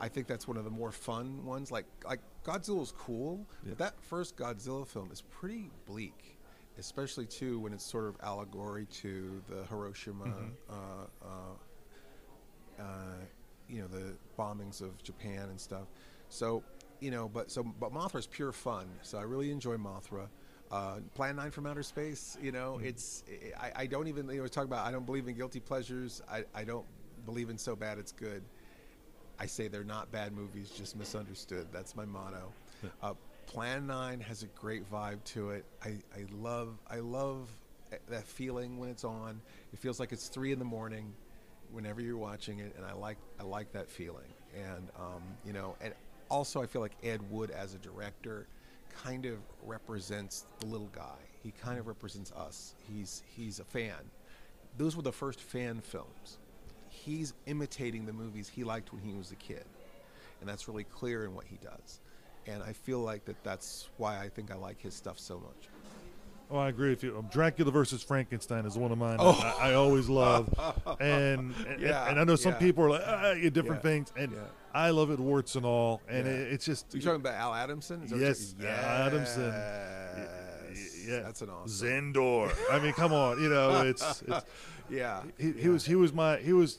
[0.00, 1.70] I think that's one of the more fun ones.
[1.70, 3.70] Like, like Godzilla's cool, Yeah.
[3.70, 6.36] but that first Godzilla film is pretty bleak,
[6.78, 10.24] especially too when it's sort of allegory to the Hiroshima.
[10.68, 10.74] Uh,
[11.24, 12.84] uh, uh,
[13.68, 15.86] you know the bombings of Japan and stuff.
[16.28, 16.62] So
[17.04, 18.86] you know, but so but Mothra is pure fun.
[19.02, 20.28] So I really enjoy Mothra.
[20.72, 22.38] Uh, Plan Nine from Outer Space.
[22.42, 23.22] You know, it's
[23.60, 26.22] I, I don't even you know talk about I don't believe in guilty pleasures.
[26.30, 26.86] I, I don't
[27.26, 28.42] believe in so bad it's good.
[29.38, 31.66] I say they're not bad movies, just misunderstood.
[31.72, 32.52] That's my motto.
[33.02, 33.14] Uh,
[33.46, 35.64] Plan Nine has a great vibe to it.
[35.82, 37.48] I, I love I love
[38.08, 39.40] that feeling when it's on.
[39.72, 41.12] It feels like it's three in the morning,
[41.70, 44.32] whenever you're watching it, and I like I like that feeling.
[44.54, 45.92] And um, you know, and
[46.30, 48.46] also I feel like Ed Wood as a director
[49.02, 51.16] kind of represents the little guy.
[51.42, 52.74] He kind of represents us.
[52.78, 53.96] He's he's a fan.
[54.78, 56.38] Those were the first fan films.
[56.88, 59.64] He's imitating the movies he liked when he was a kid,
[60.40, 62.00] and that's really clear in what he does.
[62.46, 65.68] And I feel like that that's why I think I like his stuff so much.
[66.50, 67.16] Oh, I agree with you.
[67.16, 69.16] Um, Dracula versus Frankenstein is one of mine.
[69.18, 69.32] Oh.
[69.58, 70.52] I, I always love,
[71.00, 72.58] and and, Yeah, and I know some yeah.
[72.58, 74.34] people are like ah, different Yeah, things, and.
[74.74, 76.32] I love it warts and all, and Yeah.
[76.32, 78.02] it, it's just Are you talking about Al Adamson?
[78.02, 79.52] Is that what Yes, Al Adamson.
[80.68, 81.04] Yes.
[81.08, 81.88] yeah, That's an awesome.
[82.12, 82.52] Zandor.
[82.70, 84.44] I mean, come on, you know, it's, it's
[84.90, 85.22] Yeah.
[85.38, 85.68] he, he yeah.
[85.68, 86.78] was he was my he was.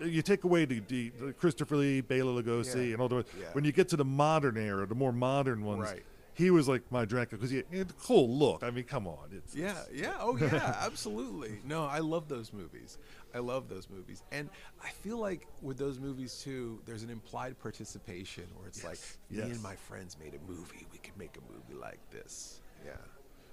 [0.00, 2.92] You take away the, the, the Christopher Lee, Bela Lugosi, Yeah.
[2.94, 3.46] and all the Yeah.
[3.52, 6.02] when you get to the modern era, the more modern ones, Right.
[6.34, 8.64] he was like my Dracula because he, had a cool look.
[8.64, 11.60] I mean, come on, it's Yeah, yeah, oh yeah, absolutely.
[11.64, 12.98] No, I love those movies.
[13.34, 14.48] I love those movies, and
[14.82, 18.98] I feel like with those movies too, there's an implied participation where it's like
[19.30, 19.46] me yes.
[19.52, 20.86] and my friends made a movie.
[20.92, 22.60] We could make a movie like this.
[22.84, 22.92] Yeah,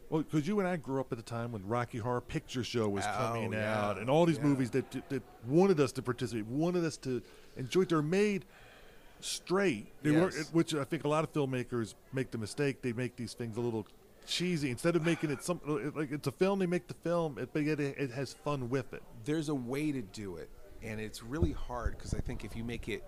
[0.10, 2.90] Well, because you and I grew up at the time when Rocky Horror Picture Show
[2.90, 4.44] was Oh, coming yeah, out, and all these yeah.
[4.44, 7.22] movies that, that wanted us to participate, wanted us to
[7.58, 7.86] enjoy.
[7.86, 8.46] They're made
[9.22, 9.88] straight.
[10.02, 10.50] They were, Yes.
[10.54, 12.82] which I think a lot of filmmakers make the mistake.
[12.82, 13.86] They make these things a little
[14.28, 15.60] cheesy instead of making it some
[15.96, 16.60] like it's a film.
[16.60, 19.02] They make the film, it- but yet it, it has fun with it.
[19.26, 20.50] there's a way to do it
[20.84, 23.04] and it's really hard because i think if you make it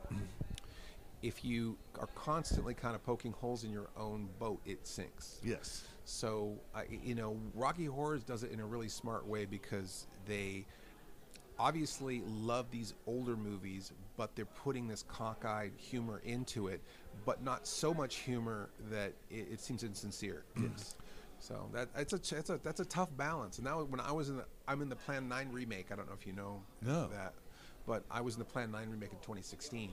[1.21, 5.83] if you are constantly kind of poking holes in your own boat it sinks Yes.
[6.03, 10.65] so I you know rocky horrors does it in a really smart way because they
[11.59, 16.81] obviously love these older movies but they're putting this cockeyed humor into it
[17.25, 20.95] but not so much humor that it, it seems insincere yes
[21.41, 24.29] so that that's a that's a that's a tough balance and now when i was
[24.29, 27.07] in the i'm in the plan 9 remake i don't know if you know No.
[27.07, 27.33] that
[27.87, 29.89] but i was in the plan 9 remake in 2016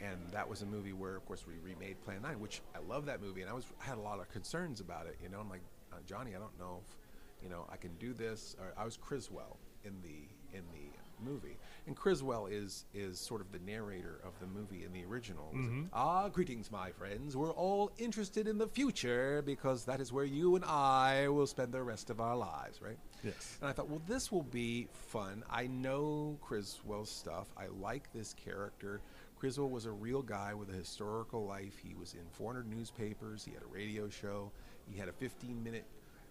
[0.00, 3.06] and that was a movie where of course we remade plan 9 which i love
[3.06, 5.40] that movie and i was I had a lot of concerns about it you know
[5.40, 8.74] i'm like uh, johnny i don't know if you know i can do this or
[8.76, 10.90] i was criswell in the in the
[11.24, 15.50] movie and criswell is is sort of the narrator of the movie in the original
[15.52, 20.24] was, ah greetings my friends we're all interested in the future because that is where
[20.24, 23.56] you and i will spend the rest of our lives right Yes.
[23.62, 25.44] and I thought, well, this will be fun.
[25.50, 27.46] I know Criswell's stuff.
[27.56, 29.00] I like this character.
[29.38, 31.78] Criswell was a real guy with a historical life.
[31.82, 33.42] He was in 400 newspapers.
[33.42, 34.52] He had a radio show.
[34.90, 35.86] He had a 15 minute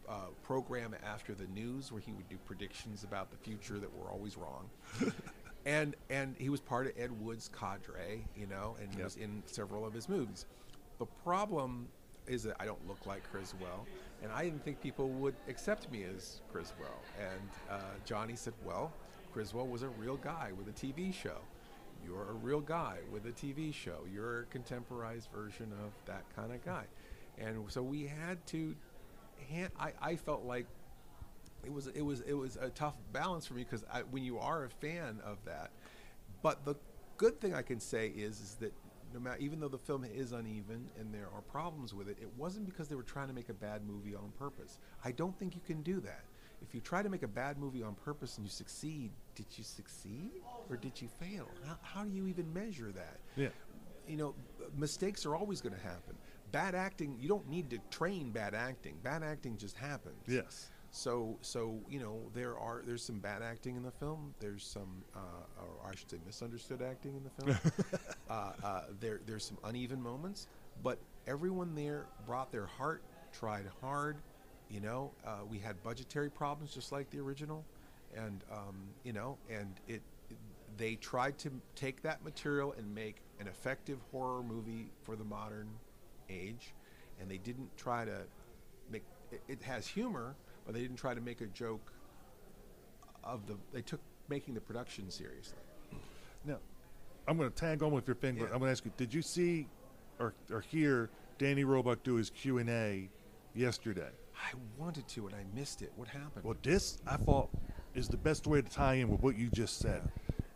[0.08, 4.10] uh, program after the news where he would do predictions about the future that were
[4.10, 4.70] always wrong.
[5.66, 9.42] and and he was part of Ed Wood's cadre, you know, and he was in
[9.46, 10.46] several of his movies.
[11.00, 11.88] The problem
[12.28, 13.86] is that I don't look like Criswell,
[14.22, 17.02] and I didn't think people would accept me as Criswell.
[17.20, 18.92] And uh, Johnny said, "Well,
[19.34, 21.38] Criswell was a real guy with a TV show.
[22.06, 24.00] You're a real guy with a TV show.
[24.14, 26.84] You're a contemporized version of that kind of guy."
[27.38, 28.76] And so we had to.
[29.50, 30.66] Hand, I, I felt like
[31.64, 34.66] it was it was it was a tough balance for me because when you are
[34.66, 35.72] a fan of that,
[36.42, 36.76] but the
[37.18, 38.74] good thing I can say is is that
[39.14, 42.30] no matter even though the film is uneven and there are problems with it, it
[42.38, 44.80] wasn't because they were trying to make a bad movie on purpose.
[45.06, 46.24] I don't think you can do that.
[46.62, 49.64] If you try to make a bad movie on purpose and you succeed, did you
[49.64, 50.32] succeed
[50.70, 51.48] or did you fail?
[51.68, 53.20] How, how do you even measure that?
[53.36, 53.50] Yeah.
[54.08, 54.34] you know,
[54.78, 56.16] mistakes are always going to happen.
[56.54, 58.96] Bad acting, you don't need to train bad acting.
[59.02, 60.24] Bad acting just happens.
[60.28, 60.70] Yes.
[60.92, 64.36] So, so you know, there are there's some bad acting in the film.
[64.40, 65.20] There's some, uh,
[65.58, 67.74] or I should say, misunderstood acting in the film.
[68.30, 70.46] uh, uh, there, there's some uneven moments,
[70.84, 74.18] but everyone there brought their heart, tried hard.
[74.70, 77.66] You know, uh, we had budgetary problems just like the original,
[78.16, 80.38] and um, you know, and it, it,
[80.78, 85.70] they tried to take that material and make an effective horror movie for the modern
[86.30, 86.74] age,
[87.20, 88.22] and they didn't try to
[88.92, 89.04] make.
[89.32, 91.92] It, it has humor, but they didn't try to make a joke
[93.24, 93.56] of the.
[93.72, 95.58] They took making the production seriously.
[96.46, 96.58] Now,
[97.28, 99.14] I'm going to tag on with your thing, but I'm going to ask you: Did
[99.14, 99.68] you see
[100.20, 103.10] or, or hear Danny Roebuck do his Q and A
[103.54, 104.10] yesterday?
[104.36, 105.92] I wanted to, and I missed it.
[105.96, 106.44] What happened?
[106.44, 107.50] Well, this I thought
[107.96, 110.02] is the best way to tie in with what you just said.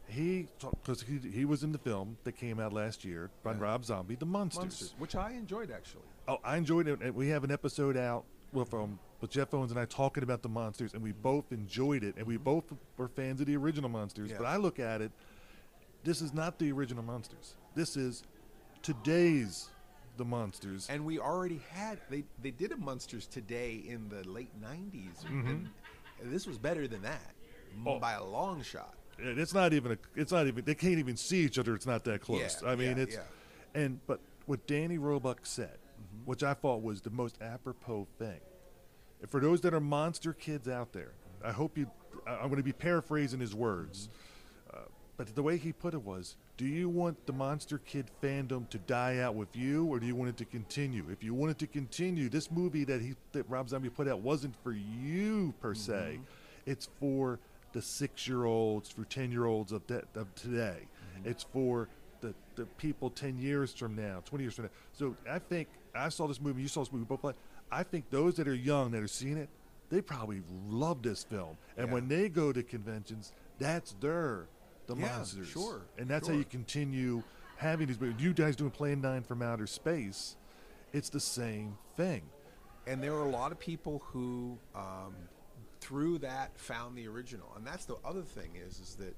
[0.10, 3.58] He because he he was in the film that came out last year by Yeah.
[3.60, 4.62] Rob Zombie, The Munsters.
[4.64, 6.04] Munsters, which I enjoyed actually.
[6.28, 7.02] Oh, I enjoyed it.
[7.02, 10.42] And we have an episode out with um with Jeff Owens and I talking about
[10.44, 12.64] the munsters, and we both enjoyed it, and we both
[12.98, 14.30] were fans of the original munsters.
[14.32, 14.38] Yeah.
[14.38, 15.12] But I look at it,
[16.04, 17.56] this is not the original munsters.
[17.76, 18.24] This is
[18.84, 19.70] today's
[20.18, 20.88] the munsters.
[20.90, 25.70] And we already had they they did a Munsters today in the late '90s, and
[26.24, 27.34] this was better than that
[27.78, 27.88] Mm-hmm.
[27.90, 28.00] Oh.
[28.00, 28.96] by a long shot.
[29.20, 31.74] And it's not even a, it's not even they can't even see each other.
[31.76, 32.62] It's not that close.
[32.64, 33.22] Yeah, I mean, yeah, it's yeah.
[33.82, 36.26] and but what Danny Roebuck said, Mm-hmm.
[36.30, 38.40] which I thought was the most apropos thing.
[39.22, 41.90] And for those that are monster kids out there, I hope you.
[42.28, 44.10] I- I'm going to be paraphrasing his words,
[44.70, 44.78] Mm-hmm.
[44.78, 44.82] uh,
[45.18, 48.78] but the way he put it was: Do you want the monster kid fandom to
[48.78, 51.06] die out with you, or do you want it to continue?
[51.12, 54.20] If you want it to continue, this movie that he that Rob Zombie put out
[54.20, 55.94] wasn't for you per se.
[56.20, 56.24] Mm-hmm.
[56.72, 57.40] It's for
[57.74, 60.88] the six-year-olds, for ten-year-olds of, that of today.
[61.20, 61.30] Mm-hmm.
[61.30, 61.90] It's for
[62.22, 64.72] the, the people 10 years from now, 20 years from now.
[64.94, 67.36] So I think I saw this movie, you saw this movie, both.
[67.72, 69.50] I think those that are young that are seeing it,
[69.90, 71.58] they probably love this film.
[71.78, 71.94] And Yeah.
[71.94, 74.48] when they go to conventions, that's their
[74.88, 75.48] the Yeah, munsters.
[75.50, 77.22] sure, And that's how you continue
[77.58, 78.22] having these movies.
[78.22, 80.38] You guys doing Plan 9 from Outer Space,
[80.94, 82.22] it's the same thing.
[82.88, 85.14] and there are a lot of people who um,
[85.88, 89.16] through that found the original and that's the other thing is is that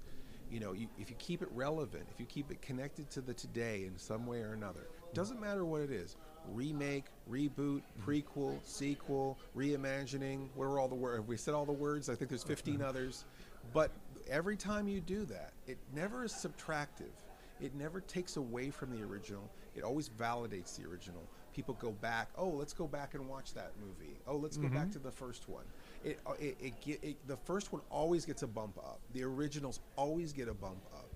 [0.52, 3.34] you know you, if you keep it relevant if you keep it connected to the
[3.34, 6.16] today in some way or another doesn't matter what it is
[6.54, 8.10] remake, reboot, mm-hmm.
[8.10, 10.48] prequel, sequel, reimagining.
[10.56, 11.28] What are all the words?
[11.28, 12.10] We said all the words.
[12.10, 12.84] I think there's 15 mm-hmm.
[12.84, 13.26] others.
[13.74, 13.92] But
[14.30, 17.14] every time you do that, it never is subtractive.
[17.62, 19.50] It never takes away from the original.
[19.76, 21.22] It always validates the original.
[21.54, 22.30] People go back.
[22.38, 24.14] Oh, let's go back and watch that movie.
[24.28, 25.66] Oh, let's go back to the first one.
[26.06, 29.00] It, uh, it, it, it the first one always gets a bump up.
[29.14, 31.10] The originals always get a bump up.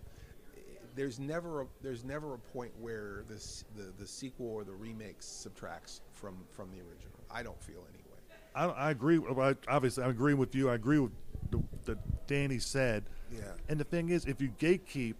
[0.96, 5.18] There's never a, there's never a point where this the, the sequel or the remake
[5.20, 7.18] subtracts from from the original.
[7.32, 8.20] I don't feel anyway.
[8.54, 9.18] I, I agree.
[9.20, 10.70] I- Obviously, I agree with you.
[10.70, 11.12] I agree with
[11.52, 13.06] the, that Danny said.
[13.32, 13.40] Yeah.
[13.70, 15.16] And the thing is, if you gatekeep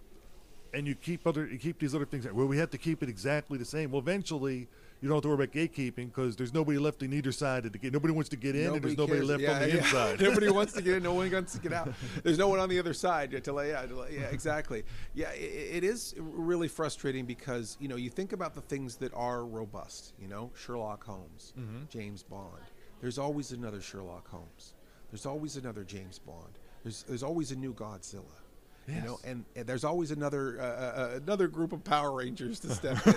[0.74, 2.26] and you keep other, you keep these other things.
[2.30, 3.90] Well, we have to keep it exactly the same.
[3.90, 4.68] Well, eventually,
[5.00, 7.72] you don't have to worry about gatekeeping because there's nobody left on either side of
[7.72, 7.92] the gate.
[7.92, 9.28] Nobody wants to get in, and there's nobody cares.
[9.28, 9.76] left Yeah, on the yeah.
[9.76, 10.20] inside.
[10.28, 11.02] Nobody wants to get in.
[11.02, 11.90] No one wants to get out.
[12.22, 13.88] There's no one on the other side to lay out.
[13.88, 14.84] to lay- Yeah, exactly.
[15.14, 19.12] Yeah, i it is really frustrating because you know you think about the things that
[19.14, 20.14] are robust.
[20.18, 21.84] You know, Sherlock Holmes, Mm-hmm.
[21.90, 22.62] James Bond.
[23.00, 24.74] There's always another Sherlock Holmes.
[25.10, 26.58] There's always another James Bond.
[26.82, 28.38] There's there's always a new Godzilla.
[28.86, 32.74] You know, and, and there's always another uh, uh, another group of Power Rangers to
[32.74, 33.14] step in.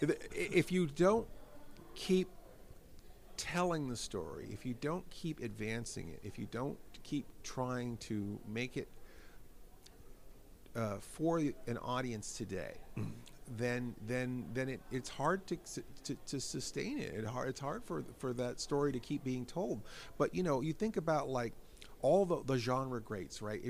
[0.32, 1.26] if you don't
[1.94, 2.28] keep
[3.36, 8.38] telling the story, if you don't keep advancing it, if you don't keep trying to
[8.48, 8.88] make it
[10.74, 12.74] uh, for an audience today,
[13.56, 15.56] then then then it, it's hard to,
[16.04, 17.14] to to sustain it.
[17.14, 19.80] It hard, it's hard for for that story to keep being told.
[20.18, 21.54] But you know, you think about like
[22.02, 23.60] all the, the genre greats, right?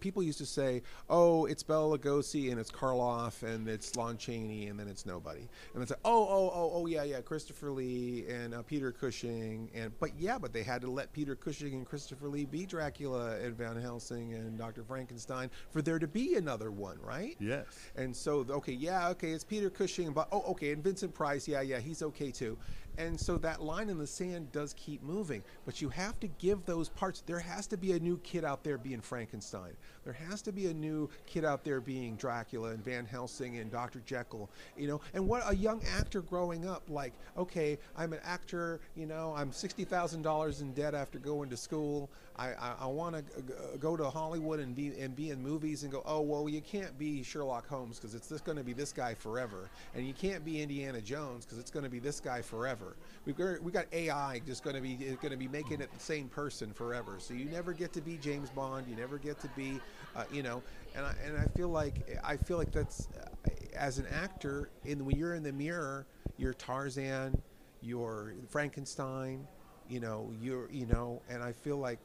[0.00, 4.68] People used to say, "Oh, it's Bela Lugosi and it's Karloff and it's Lon Chaney
[4.68, 8.24] and then it's nobody," and it's like, "Oh, oh, oh, oh, yeah, yeah, Christopher Lee
[8.28, 11.86] and uh, Peter Cushing," and but yeah, but they had to let Peter Cushing and
[11.86, 16.70] Christopher Lee be Dracula and Van Helsing and Doctor Frankenstein for there to be another
[16.70, 17.36] one, right?
[17.40, 17.66] Yes.
[17.96, 21.60] And so, okay, yeah, okay, it's Peter Cushing, but oh, okay, and Vincent Price, yeah,
[21.60, 22.58] yeah, he's okay too.
[23.00, 26.66] And so that line in the sand does keep moving, but you have to give
[26.66, 27.22] those parts.
[27.24, 29.72] There has to be a new kid out there being Frankenstein.
[30.04, 33.70] There has to be a new kid out there being Dracula and Van Helsing and
[33.70, 34.02] Dr.
[34.04, 35.00] Jekyll, you know.
[35.14, 39.50] And what a young actor growing up, like, okay, I'm an actor, you know, I'm
[39.50, 42.10] $60,000 in debt after going to school.
[42.40, 43.42] I, I, I want to
[43.78, 46.02] go to Hollywood and be and be in movies and go.
[46.06, 49.12] Oh well, you can't be Sherlock Holmes because it's just going to be this guy
[49.12, 52.96] forever, and you can't be Indiana Jones because it's going to be this guy forever.
[53.26, 56.00] We've got we got AI just going to be going to be making it the
[56.00, 57.16] same person forever.
[57.18, 58.86] So you never get to be James Bond.
[58.88, 59.78] You never get to be,
[60.16, 60.62] uh, you know.
[60.96, 65.04] And I, and I feel like I feel like that's uh, as an actor in
[65.04, 66.06] when you're in the mirror,
[66.38, 67.40] you're Tarzan,
[67.82, 69.46] you're Frankenstein,
[69.90, 71.98] you know, you're you know, and I feel like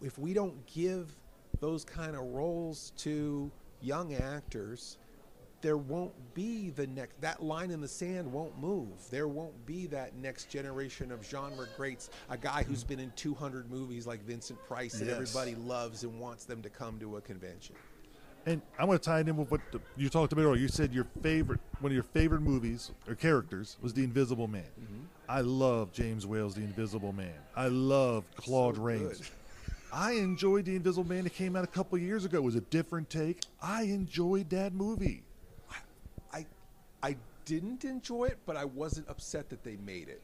[0.00, 1.14] if we don't give
[1.60, 4.98] those kind of roles to young actors,
[5.62, 8.88] there won't be the next that line in the sand won't move.
[9.10, 13.70] There won't be that next generation of genre greats, a guy who's been in 200
[13.70, 15.14] movies like Vincent Price that Yes.
[15.14, 17.74] everybody loves and wants them to come to a convention.
[18.44, 20.60] And I'm going to tie it in with what the, you talked about earlier.
[20.60, 24.62] You said your favorite, one of your favorite movies or characters was The Invisible Man.
[24.80, 25.00] Mm-hmm.
[25.28, 27.34] I love James Whale's The Invisible Man.
[27.56, 29.30] I love Claude So Rains.
[29.92, 31.26] I enjoyed The Invisible Man.
[31.26, 32.38] It came out a couple years ago.
[32.38, 33.42] It was a different take.
[33.62, 35.22] I enjoyed that movie.
[36.32, 36.46] I
[37.02, 40.22] I didn't enjoy it, but I wasn't upset that they made it.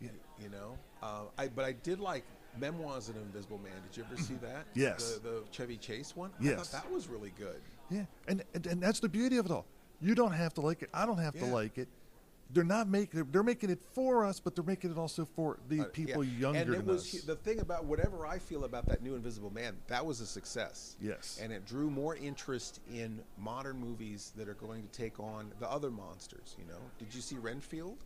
[0.00, 0.08] Yeah.
[0.42, 2.24] You know, uh, I but I did like
[2.58, 3.72] Memoirs of an Invisible Man.
[3.88, 4.66] Did you ever see that?
[4.74, 5.14] Yes.
[5.14, 6.30] The, the Chevy Chase one.
[6.40, 6.70] I Yes.
[6.70, 7.60] thought that was really good.
[7.90, 9.66] Yeah, and, and and that's the beauty of it all.
[10.00, 10.90] You don't have to like it.
[10.92, 11.88] I don't have to like it.
[12.50, 13.26] They're not making.
[13.30, 16.38] They're making it for us, but they're making it also for the people yeah.
[16.38, 17.20] younger and it than was us.
[17.22, 19.76] the thing about whatever I feel about that new Invisible Man.
[19.88, 20.96] That was a success.
[21.00, 21.38] Yes.
[21.42, 25.70] and it drew more interest in modern movies that are going to take on the
[25.70, 26.54] other monsters.
[26.58, 27.98] You know, did you see Renfield?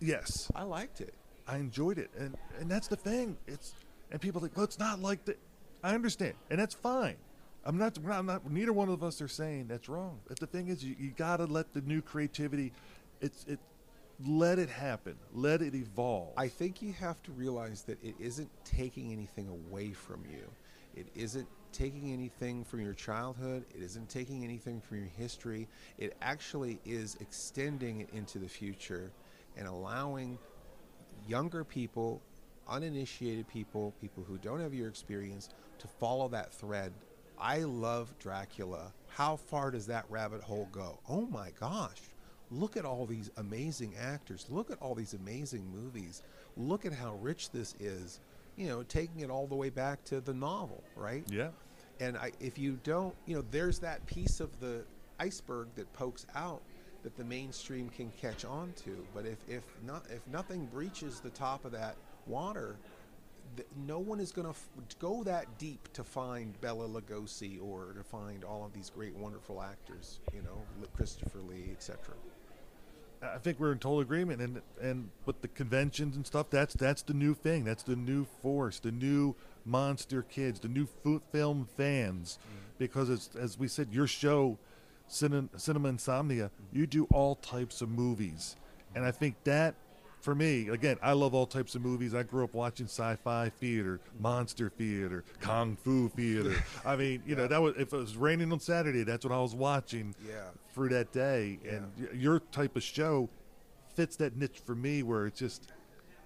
[0.00, 1.14] yes, I liked it.
[1.46, 3.36] I enjoyed it, and and that's the thing.
[3.46, 3.74] It's
[4.10, 5.38] and people think, well, it's not like that.
[5.82, 7.16] I understand, and that's fine.
[7.64, 7.98] I'm not.
[8.10, 8.50] I'm not.
[8.50, 10.20] Neither one of us are saying that's wrong.
[10.26, 12.72] But the thing is, you, you got to let the new creativity.
[13.20, 13.58] It's it.
[14.26, 15.16] Let it happen.
[15.32, 16.34] Let it evolve.
[16.36, 20.50] I think you have to realize that it isn't taking anything away from you.
[20.94, 23.64] It isn't taking anything from your childhood.
[23.74, 25.68] It isn't taking anything from your history.
[25.96, 29.10] It actually is extending it into the future
[29.56, 30.38] and allowing
[31.26, 32.20] younger people,
[32.68, 35.48] uninitiated people, people who don't have your experience,
[35.78, 36.92] to follow that thread.
[37.38, 38.92] I love Dracula.
[39.08, 40.98] How far does that rabbit hole go?
[41.08, 42.00] Oh my gosh.
[42.50, 44.46] Look at all these amazing actors.
[44.48, 46.22] Look at all these amazing movies.
[46.56, 48.20] Look at how rich this is.
[48.56, 51.24] You know, taking it all the way back to the novel, right?
[51.28, 51.48] yeah.
[52.00, 54.84] And I, if you don't, you know, there's that piece of the
[55.18, 56.62] iceberg that pokes out,
[57.02, 59.06] that the mainstream can catch on to.
[59.14, 61.96] But if if not if nothing breaches the top of that
[62.26, 62.76] water,
[63.56, 67.92] th- no one is going to f- go that deep to find Bela Lugosi or
[67.92, 70.20] to find all of these great, wonderful actors.
[70.34, 70.62] You know,
[70.96, 72.14] Christopher Lee, etc.
[73.22, 77.02] I think we're in total agreement, and and with the conventions and stuff, that's that's
[77.02, 77.64] the new thing.
[77.64, 80.88] That's the new force, the new monster kids, the new
[81.32, 82.58] film fans, mm-hmm.
[82.78, 84.58] because it's as we said, your show,
[85.08, 86.78] Cine, Cinema Insomnia, mm-hmm.
[86.78, 88.56] you do all types of movies,
[88.94, 89.74] and I think that.
[90.20, 92.14] For me, again, I love all types of movies.
[92.14, 96.62] I grew up watching sci-fi theater, monster theater, kung fu theater.
[96.84, 99.40] I mean, you know, that was if it was raining on Saturday, that's what I
[99.40, 100.50] was watching Yeah.
[100.74, 101.58] for that day.
[101.66, 103.30] And your type of show
[103.94, 105.72] fits that niche for me where it's just,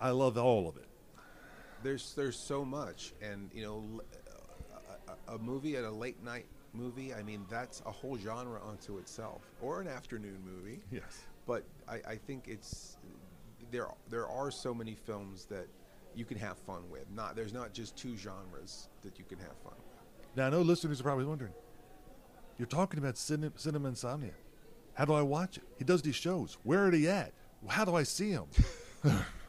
[0.01, 0.86] I love all of it.
[1.84, 4.01] there's there's so much and you know
[5.28, 9.42] a movie at a late night movie i mean that's a whole genre unto itself
[9.61, 11.22] or an afternoon movie Yes.
[11.47, 12.97] but i, I think it's
[13.75, 15.66] there there are so many films that
[16.14, 19.57] you can have fun with not there's not just two genres that you can have
[19.64, 21.53] fun with Now, I know listeners are probably wondering,
[22.59, 24.33] you're talking about cine, Cinema Insomnia.
[24.95, 25.64] How do I watch it?
[25.77, 26.57] He does these shows.
[26.62, 27.33] Where are they at?
[27.68, 28.47] How do I see them?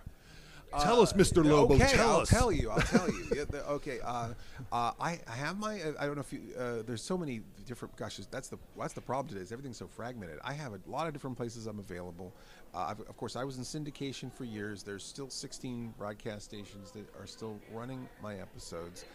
[0.84, 1.44] tell us, Mr.
[1.44, 1.74] Lobo.
[1.74, 2.30] Uh, Okay, tell I'll us.
[2.30, 2.70] tell you.
[2.72, 3.26] I'll tell you.
[3.36, 4.30] Yeah, the, okay, uh,
[4.72, 5.74] uh, I, I have my.
[6.00, 6.42] I don't know if you.
[6.58, 7.96] Uh, there's so many different.
[7.96, 9.42] Gosh, that's the that's the problem today.
[9.42, 10.40] Is everything's so fragmented.
[10.44, 12.34] I have a lot of different places I'm available.
[12.74, 14.84] Uh, I've, of course, I was in syndication for years.
[14.84, 19.06] There's still 16 broadcast stations that are still running my episodes.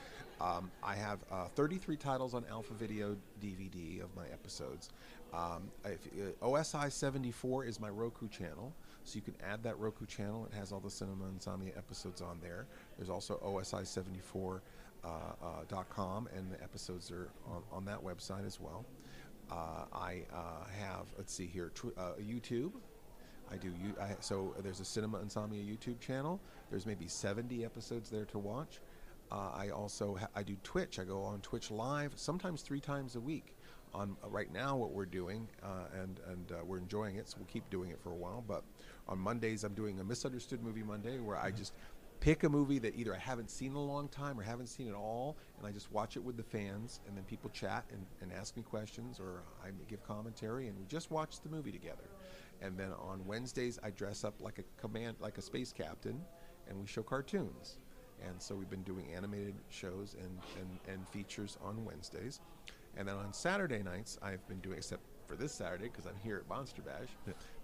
[0.40, 4.88] Um, I have uh, 33 titles on Alpha Video DVD of my episodes.
[5.34, 5.98] Um, if,
[6.42, 8.72] uh, OSI 74 is my Roku channel,
[9.05, 10.46] so you can add that Roku channel.
[10.51, 12.66] It has all the Cinema Insomnia episodes on there.
[12.96, 14.61] There's also OSI74.com,
[15.05, 18.84] uh, uh, and the episodes are on, on that website as well.
[19.51, 22.72] Uh, I uh, have, let's see here, tw- uh, YouTube.
[23.53, 23.72] I do.
[24.20, 26.40] So there's a Cinema Insomnia YouTube channel.
[26.70, 28.80] There's maybe 70 episodes there to watch.
[29.32, 30.98] Uh, I also ha- I do Twitch.
[30.98, 33.57] I go on Twitch live sometimes three times a week.
[33.92, 37.48] On right now, what we're doing, uh, and and uh, we're enjoying it, so we'll
[37.48, 38.44] keep doing it for a while.
[38.46, 38.62] But
[39.09, 41.59] on Mondays, I'm doing a misunderstood movie Monday, where I mm-hmm.
[41.59, 41.74] just
[42.20, 44.88] pick a movie that either I haven't seen in a long time or haven't seen
[44.88, 48.05] at all, and I just watch it with the fans, and then people chat and,
[48.20, 52.05] and ask me questions, or I give commentary, and we just watch the movie together.
[52.62, 56.20] And then on Wednesdays, I dress up like a command, like a space captain,
[56.68, 57.78] and we show cartoons.
[58.26, 62.40] And so we've been doing animated shows and, and, and features on Wednesdays.
[62.96, 66.36] And then on Saturday nights, I've been doing, except for this Saturday because I'm here
[66.36, 67.09] at Monster Bash.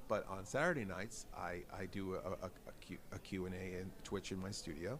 [0.09, 4.33] But on Saturday nights, I, I do a, a, a, Q, a Q&A and Twitch
[4.33, 4.99] in my studio.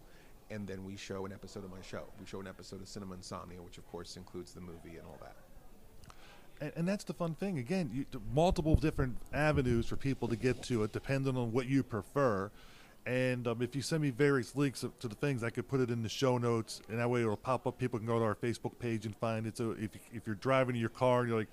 [0.51, 2.05] And then we show an episode of my show.
[2.21, 5.19] We show an episode of Cinema Insomnia, which of course includes the movie and all
[5.21, 5.37] that.
[6.61, 7.59] And, and that's the fun thing.
[7.59, 11.83] Again, you, multiple different avenues for people to get to it, depending on what you
[11.83, 12.51] prefer.
[13.07, 15.91] And um, if you send me various links to the things, I could put it
[15.91, 17.79] in the show notes, and that way it'll pop up.
[17.79, 19.57] People can go to our Facebook page and find it.
[19.57, 21.49] So if if you're driving in your car and you're like,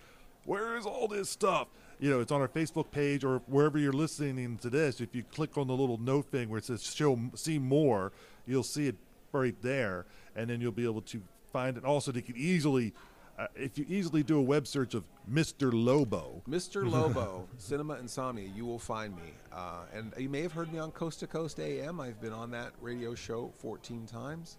[0.45, 1.67] "Where is all this stuff?"
[2.03, 4.99] You know, it's on our Facebook page or wherever you're listening to this.
[4.99, 8.11] If you click on the little note thing where it says "Show See More,"
[8.45, 8.97] you'll see it
[9.31, 11.21] right there, and then you'll be able to
[11.53, 11.85] find it.
[11.85, 12.93] Also, they can easily,
[13.39, 15.71] uh, if you easily do a web search of Mr.
[15.71, 16.85] Lobo, Mr.
[16.91, 19.31] Lobo, Cinema Insomnia, you will find me.
[19.53, 22.01] Uh, and you may have heard me on Coast to Coast AM.
[22.01, 24.57] I've been on that radio show 14 times.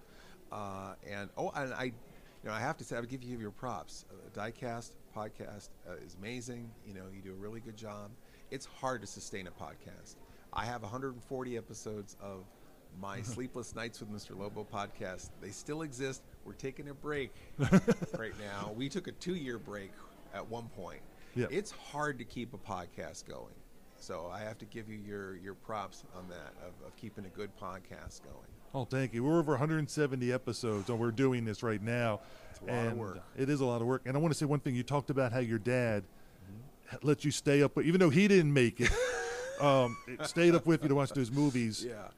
[0.51, 1.92] Uh, and oh, and I,
[2.45, 4.05] you know, I have to say, I would give you your props.
[4.11, 6.70] Uh, Diecast podcast uh, is amazing.
[6.86, 8.11] You know, you do a really good job.
[8.51, 10.16] It's hard to sustain a podcast.
[10.53, 12.45] I have 140 episodes of
[13.01, 14.38] my Sleepless Nights with Mr.
[14.38, 15.30] Lobo podcast.
[15.40, 16.22] They still exist.
[16.45, 17.32] We're taking a break
[18.18, 18.72] right now.
[18.76, 19.92] We took a two-year break
[20.34, 21.01] at one point.
[21.34, 21.47] Yeah.
[21.51, 23.55] It's hard to keep a podcast going.
[23.97, 27.30] So I have to give you your, your props on that of, of keeping a
[27.30, 28.53] good podcast going.
[28.75, 29.22] Oh, thank you.
[29.22, 32.20] We're over 170 episodes, and we're doing this right now.
[32.61, 33.18] a lot of and work.
[33.37, 34.03] It is a lot of work.
[34.05, 34.75] And I want to say one thing.
[34.75, 36.03] You talked about how your dad
[36.45, 37.07] Mm-hmm.
[37.07, 38.91] let you stay up, even though he didn't make it,
[39.61, 41.85] um, it stayed up with you to watch those movies.
[41.89, 42.09] Yeah.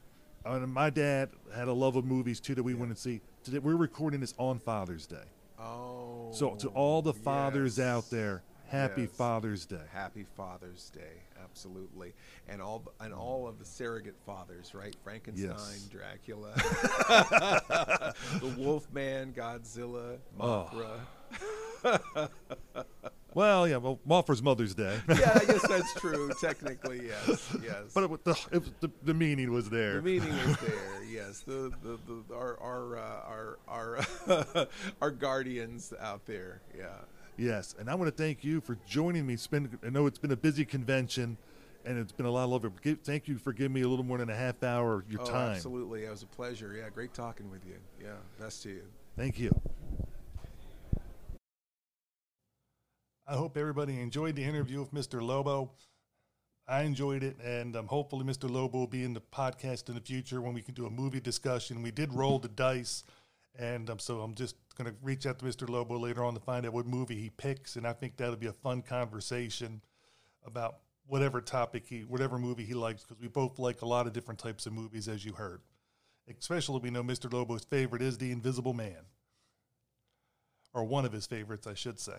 [0.45, 3.21] And my dad had a love of movies too that we went and see.
[3.43, 5.23] Today we're recording this on Father's Day.
[5.59, 6.29] Oh.
[6.31, 7.87] So to all the fathers yes.
[7.87, 9.11] out there, happy Yes.
[9.11, 9.81] Father's Day.
[9.93, 12.13] Happy Father's Day, absolutely,
[12.47, 14.95] and all and all of the surrogate fathers, right?
[15.03, 15.89] Frankenstein, Yes.
[15.91, 16.53] Dracula,
[18.39, 20.69] the Wolfman, Godzilla, Oh.
[23.33, 24.99] Well, yeah, well, Mothra's Mother's Day.
[25.09, 26.31] yeah, I guess that's true.
[26.41, 27.91] Technically, yes, yes.
[27.93, 29.97] but it, the, it, the the meaning was there.
[29.97, 31.41] The meaning was there, yes.
[31.41, 34.67] The, the, the our our uh, our our
[35.03, 36.87] our guardians out there, yeah.
[37.37, 39.35] Yes, and I want to thank you for joining me.
[39.35, 41.37] It's been, I know it's been a busy convention,
[41.85, 42.71] and it's been a lot of love.
[43.03, 45.25] Thank you for giving me a little more than a half hour of your oh,
[45.25, 45.51] time.
[45.51, 46.05] absolutely.
[46.05, 46.73] It was a pleasure.
[46.75, 47.75] Yeah, great talking with you.
[48.01, 48.81] Yeah, best to you.
[49.15, 49.51] Thank you.
[53.27, 55.21] I hope everybody enjoyed the interview with Mr.
[55.21, 55.71] Lobo.
[56.67, 58.49] I enjoyed it, and um, hopefully, Mr.
[58.49, 61.19] Lobo will be in the podcast in the future when we can do a movie
[61.19, 61.81] discussion.
[61.83, 63.03] We did roll the dice,
[63.57, 65.69] and um, so I'm just going to reach out to Mr.
[65.69, 68.47] Lobo later on to find out what movie he picks, and I think that'll be
[68.47, 69.81] a fun conversation
[70.45, 74.13] about whatever topic he, whatever movie he likes, because we both like a lot of
[74.13, 75.61] different types of movies, as you heard.
[76.39, 77.31] Especially, we know Mr.
[77.31, 79.05] Lobo's favorite is The Invisible Man,
[80.73, 82.17] or one of his favorites, I should say.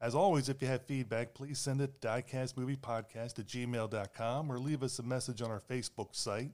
[0.00, 4.82] As always, if you have feedback, please send it to diecastmoviepodcast at gmail.com or leave
[4.82, 6.52] us a message on our Facebook site.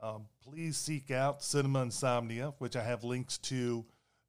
[0.00, 3.84] Um, please seek out Cinema Insomnia, which I have links to.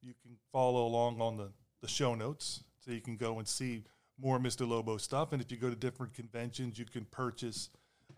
[0.05, 1.49] You can follow along on the,
[1.81, 3.83] the show notes so you can go and see
[4.21, 4.67] more Mr.
[4.67, 5.33] Lobo stuff.
[5.33, 7.69] And if you go to different conventions, you can purchase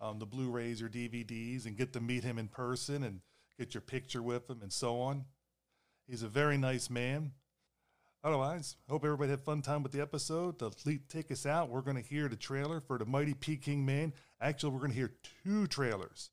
[0.01, 3.21] um, the Blu rays or DVDs and get to meet him in person and
[3.57, 5.23] get your picture with him and so on.
[6.07, 7.31] He's a very nice man.
[8.21, 10.59] Otherwise, hope everybody had fun time with the episode.
[10.59, 10.71] To
[11.07, 14.11] take us out, we're going to hear the trailer for the Mighty Peking Man.
[14.41, 15.13] Actually, we're going to hear
[15.45, 16.31] two trailers.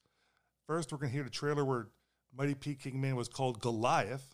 [0.66, 1.86] First, we're going to hear the trailer where
[2.36, 4.33] Mighty Peking Man was called Goliath,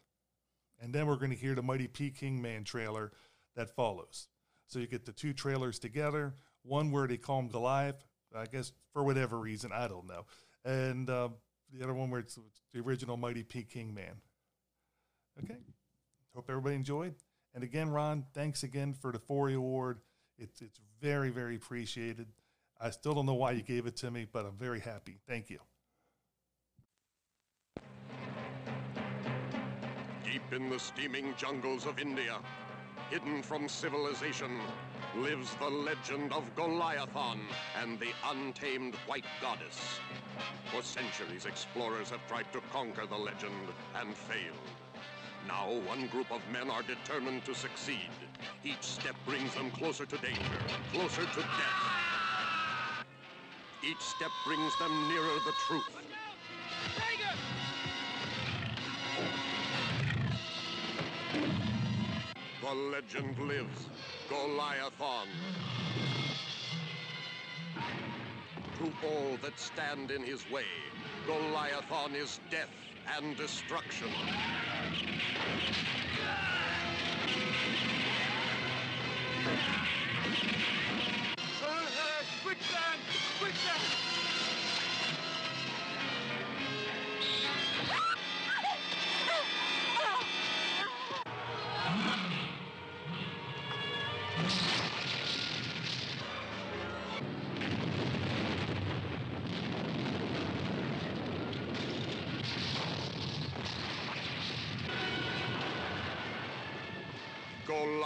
[0.81, 3.13] and then we're going to hear the Mighty Peking Man trailer
[3.57, 4.29] that follows.
[4.67, 6.35] So you get the two trailers together.
[6.63, 8.05] One where they call him Goliath,
[8.35, 10.27] I guess for whatever reason, I don't know,
[10.65, 11.29] and uh,
[11.73, 12.39] the other one where it's
[12.73, 14.21] the original Mighty Peking Man.
[15.43, 15.57] Okay.
[16.35, 17.15] Hope everybody enjoyed.
[17.55, 20.01] And again, Ron, thanks again for the Forry Award.
[20.39, 22.27] It's it's very very appreciated.
[22.81, 25.19] I still don't know why you gave it to me, but I'm very happy.
[25.27, 25.59] Thank you.
[30.53, 32.39] In the steaming jungles of India,
[33.11, 34.61] hidden from civilization,
[35.17, 37.41] lives the legend of Goliathon
[37.81, 39.79] and the untamed white goddess.
[40.73, 44.57] For centuries, explorers have tried to conquer the legend and failed.
[45.47, 48.11] Now, one group of men are determined to succeed.
[48.65, 50.61] Each step brings them closer to danger,
[50.93, 51.81] closer to death.
[53.83, 56.00] Each step brings them nearer the truth.
[62.71, 63.89] The legend lives.
[64.29, 65.27] Goliathon.
[68.79, 70.67] To all that stand in his way,
[71.27, 72.69] Goliathon is death
[73.17, 74.07] and destruction.
[82.45, 83.01] Quicksand!
[83.41, 83.81] Quicksand!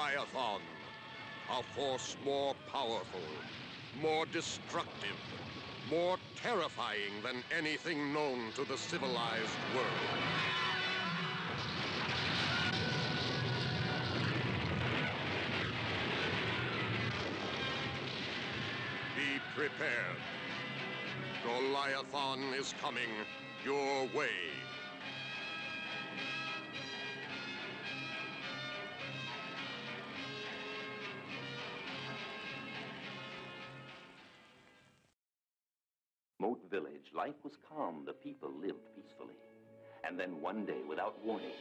[0.04, 0.60] Goliathon,
[1.50, 3.20] a force more powerful,
[4.02, 5.16] more destructive,
[5.90, 9.86] more terrifying than anything known to the civilized world.
[19.16, 20.20] Be prepared.
[21.46, 23.08] Goliathon is coming
[23.64, 24.28] your way.
[37.24, 38.02] Life was calm.
[38.04, 39.32] The people lived peacefully.
[40.06, 41.56] And then one day, without warning,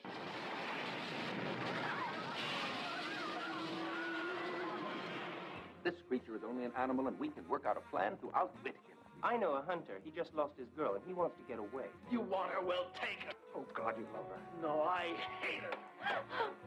[5.85, 8.73] this creature is only an animal, and we can work out a plan to outwit
[8.73, 8.97] him.
[9.23, 10.01] I know a hunter.
[10.03, 11.87] He just lost his girl, and he wants to get away.
[12.11, 12.61] You want her?
[12.61, 13.33] Well, take her.
[13.55, 14.41] Oh, God, you love her.
[14.61, 15.77] No, I hate her.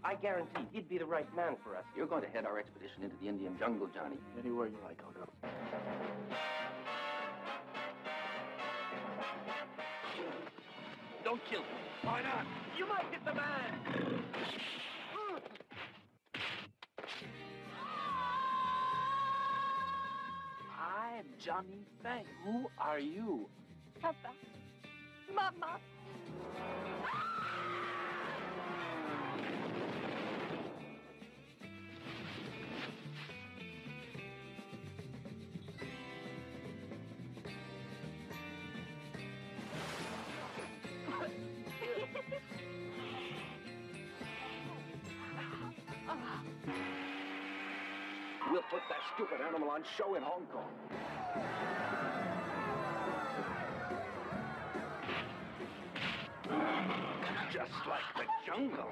[0.03, 1.85] I guarantee he'd be the right man for us.
[1.95, 4.17] You're going to head our expedition into the Indian jungle, Johnny.
[4.41, 5.29] Anywhere you like, I'll go.
[11.37, 11.67] Don't kill him.
[12.03, 12.47] Why not?
[12.79, 14.23] You might get the man.
[20.81, 22.25] I'm Johnny Fang.
[22.45, 23.49] Who are you?
[24.01, 24.33] Papa.
[25.35, 25.79] Mama.
[49.77, 50.73] On show in Hong Kong.
[57.53, 58.89] Just like the jungle.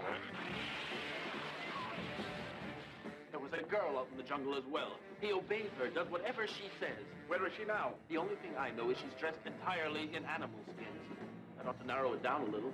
[3.31, 4.93] There was a girl out in the jungle as well.
[5.23, 6.91] He obeys her, does whatever she says.
[7.29, 7.95] Where is she now?
[8.11, 11.17] The only thing I know is she's dressed entirely in animal skins.
[11.57, 12.73] That ought to narrow it down a little.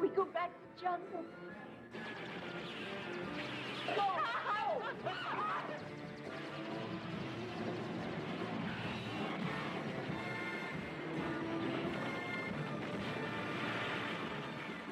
[0.00, 1.24] We go back to jungle.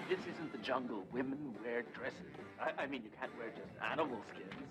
[0.09, 1.05] This isn't the jungle.
[1.13, 2.17] Women wear dresses.
[2.61, 4.67] I, I mean, you can't wear just animal skins.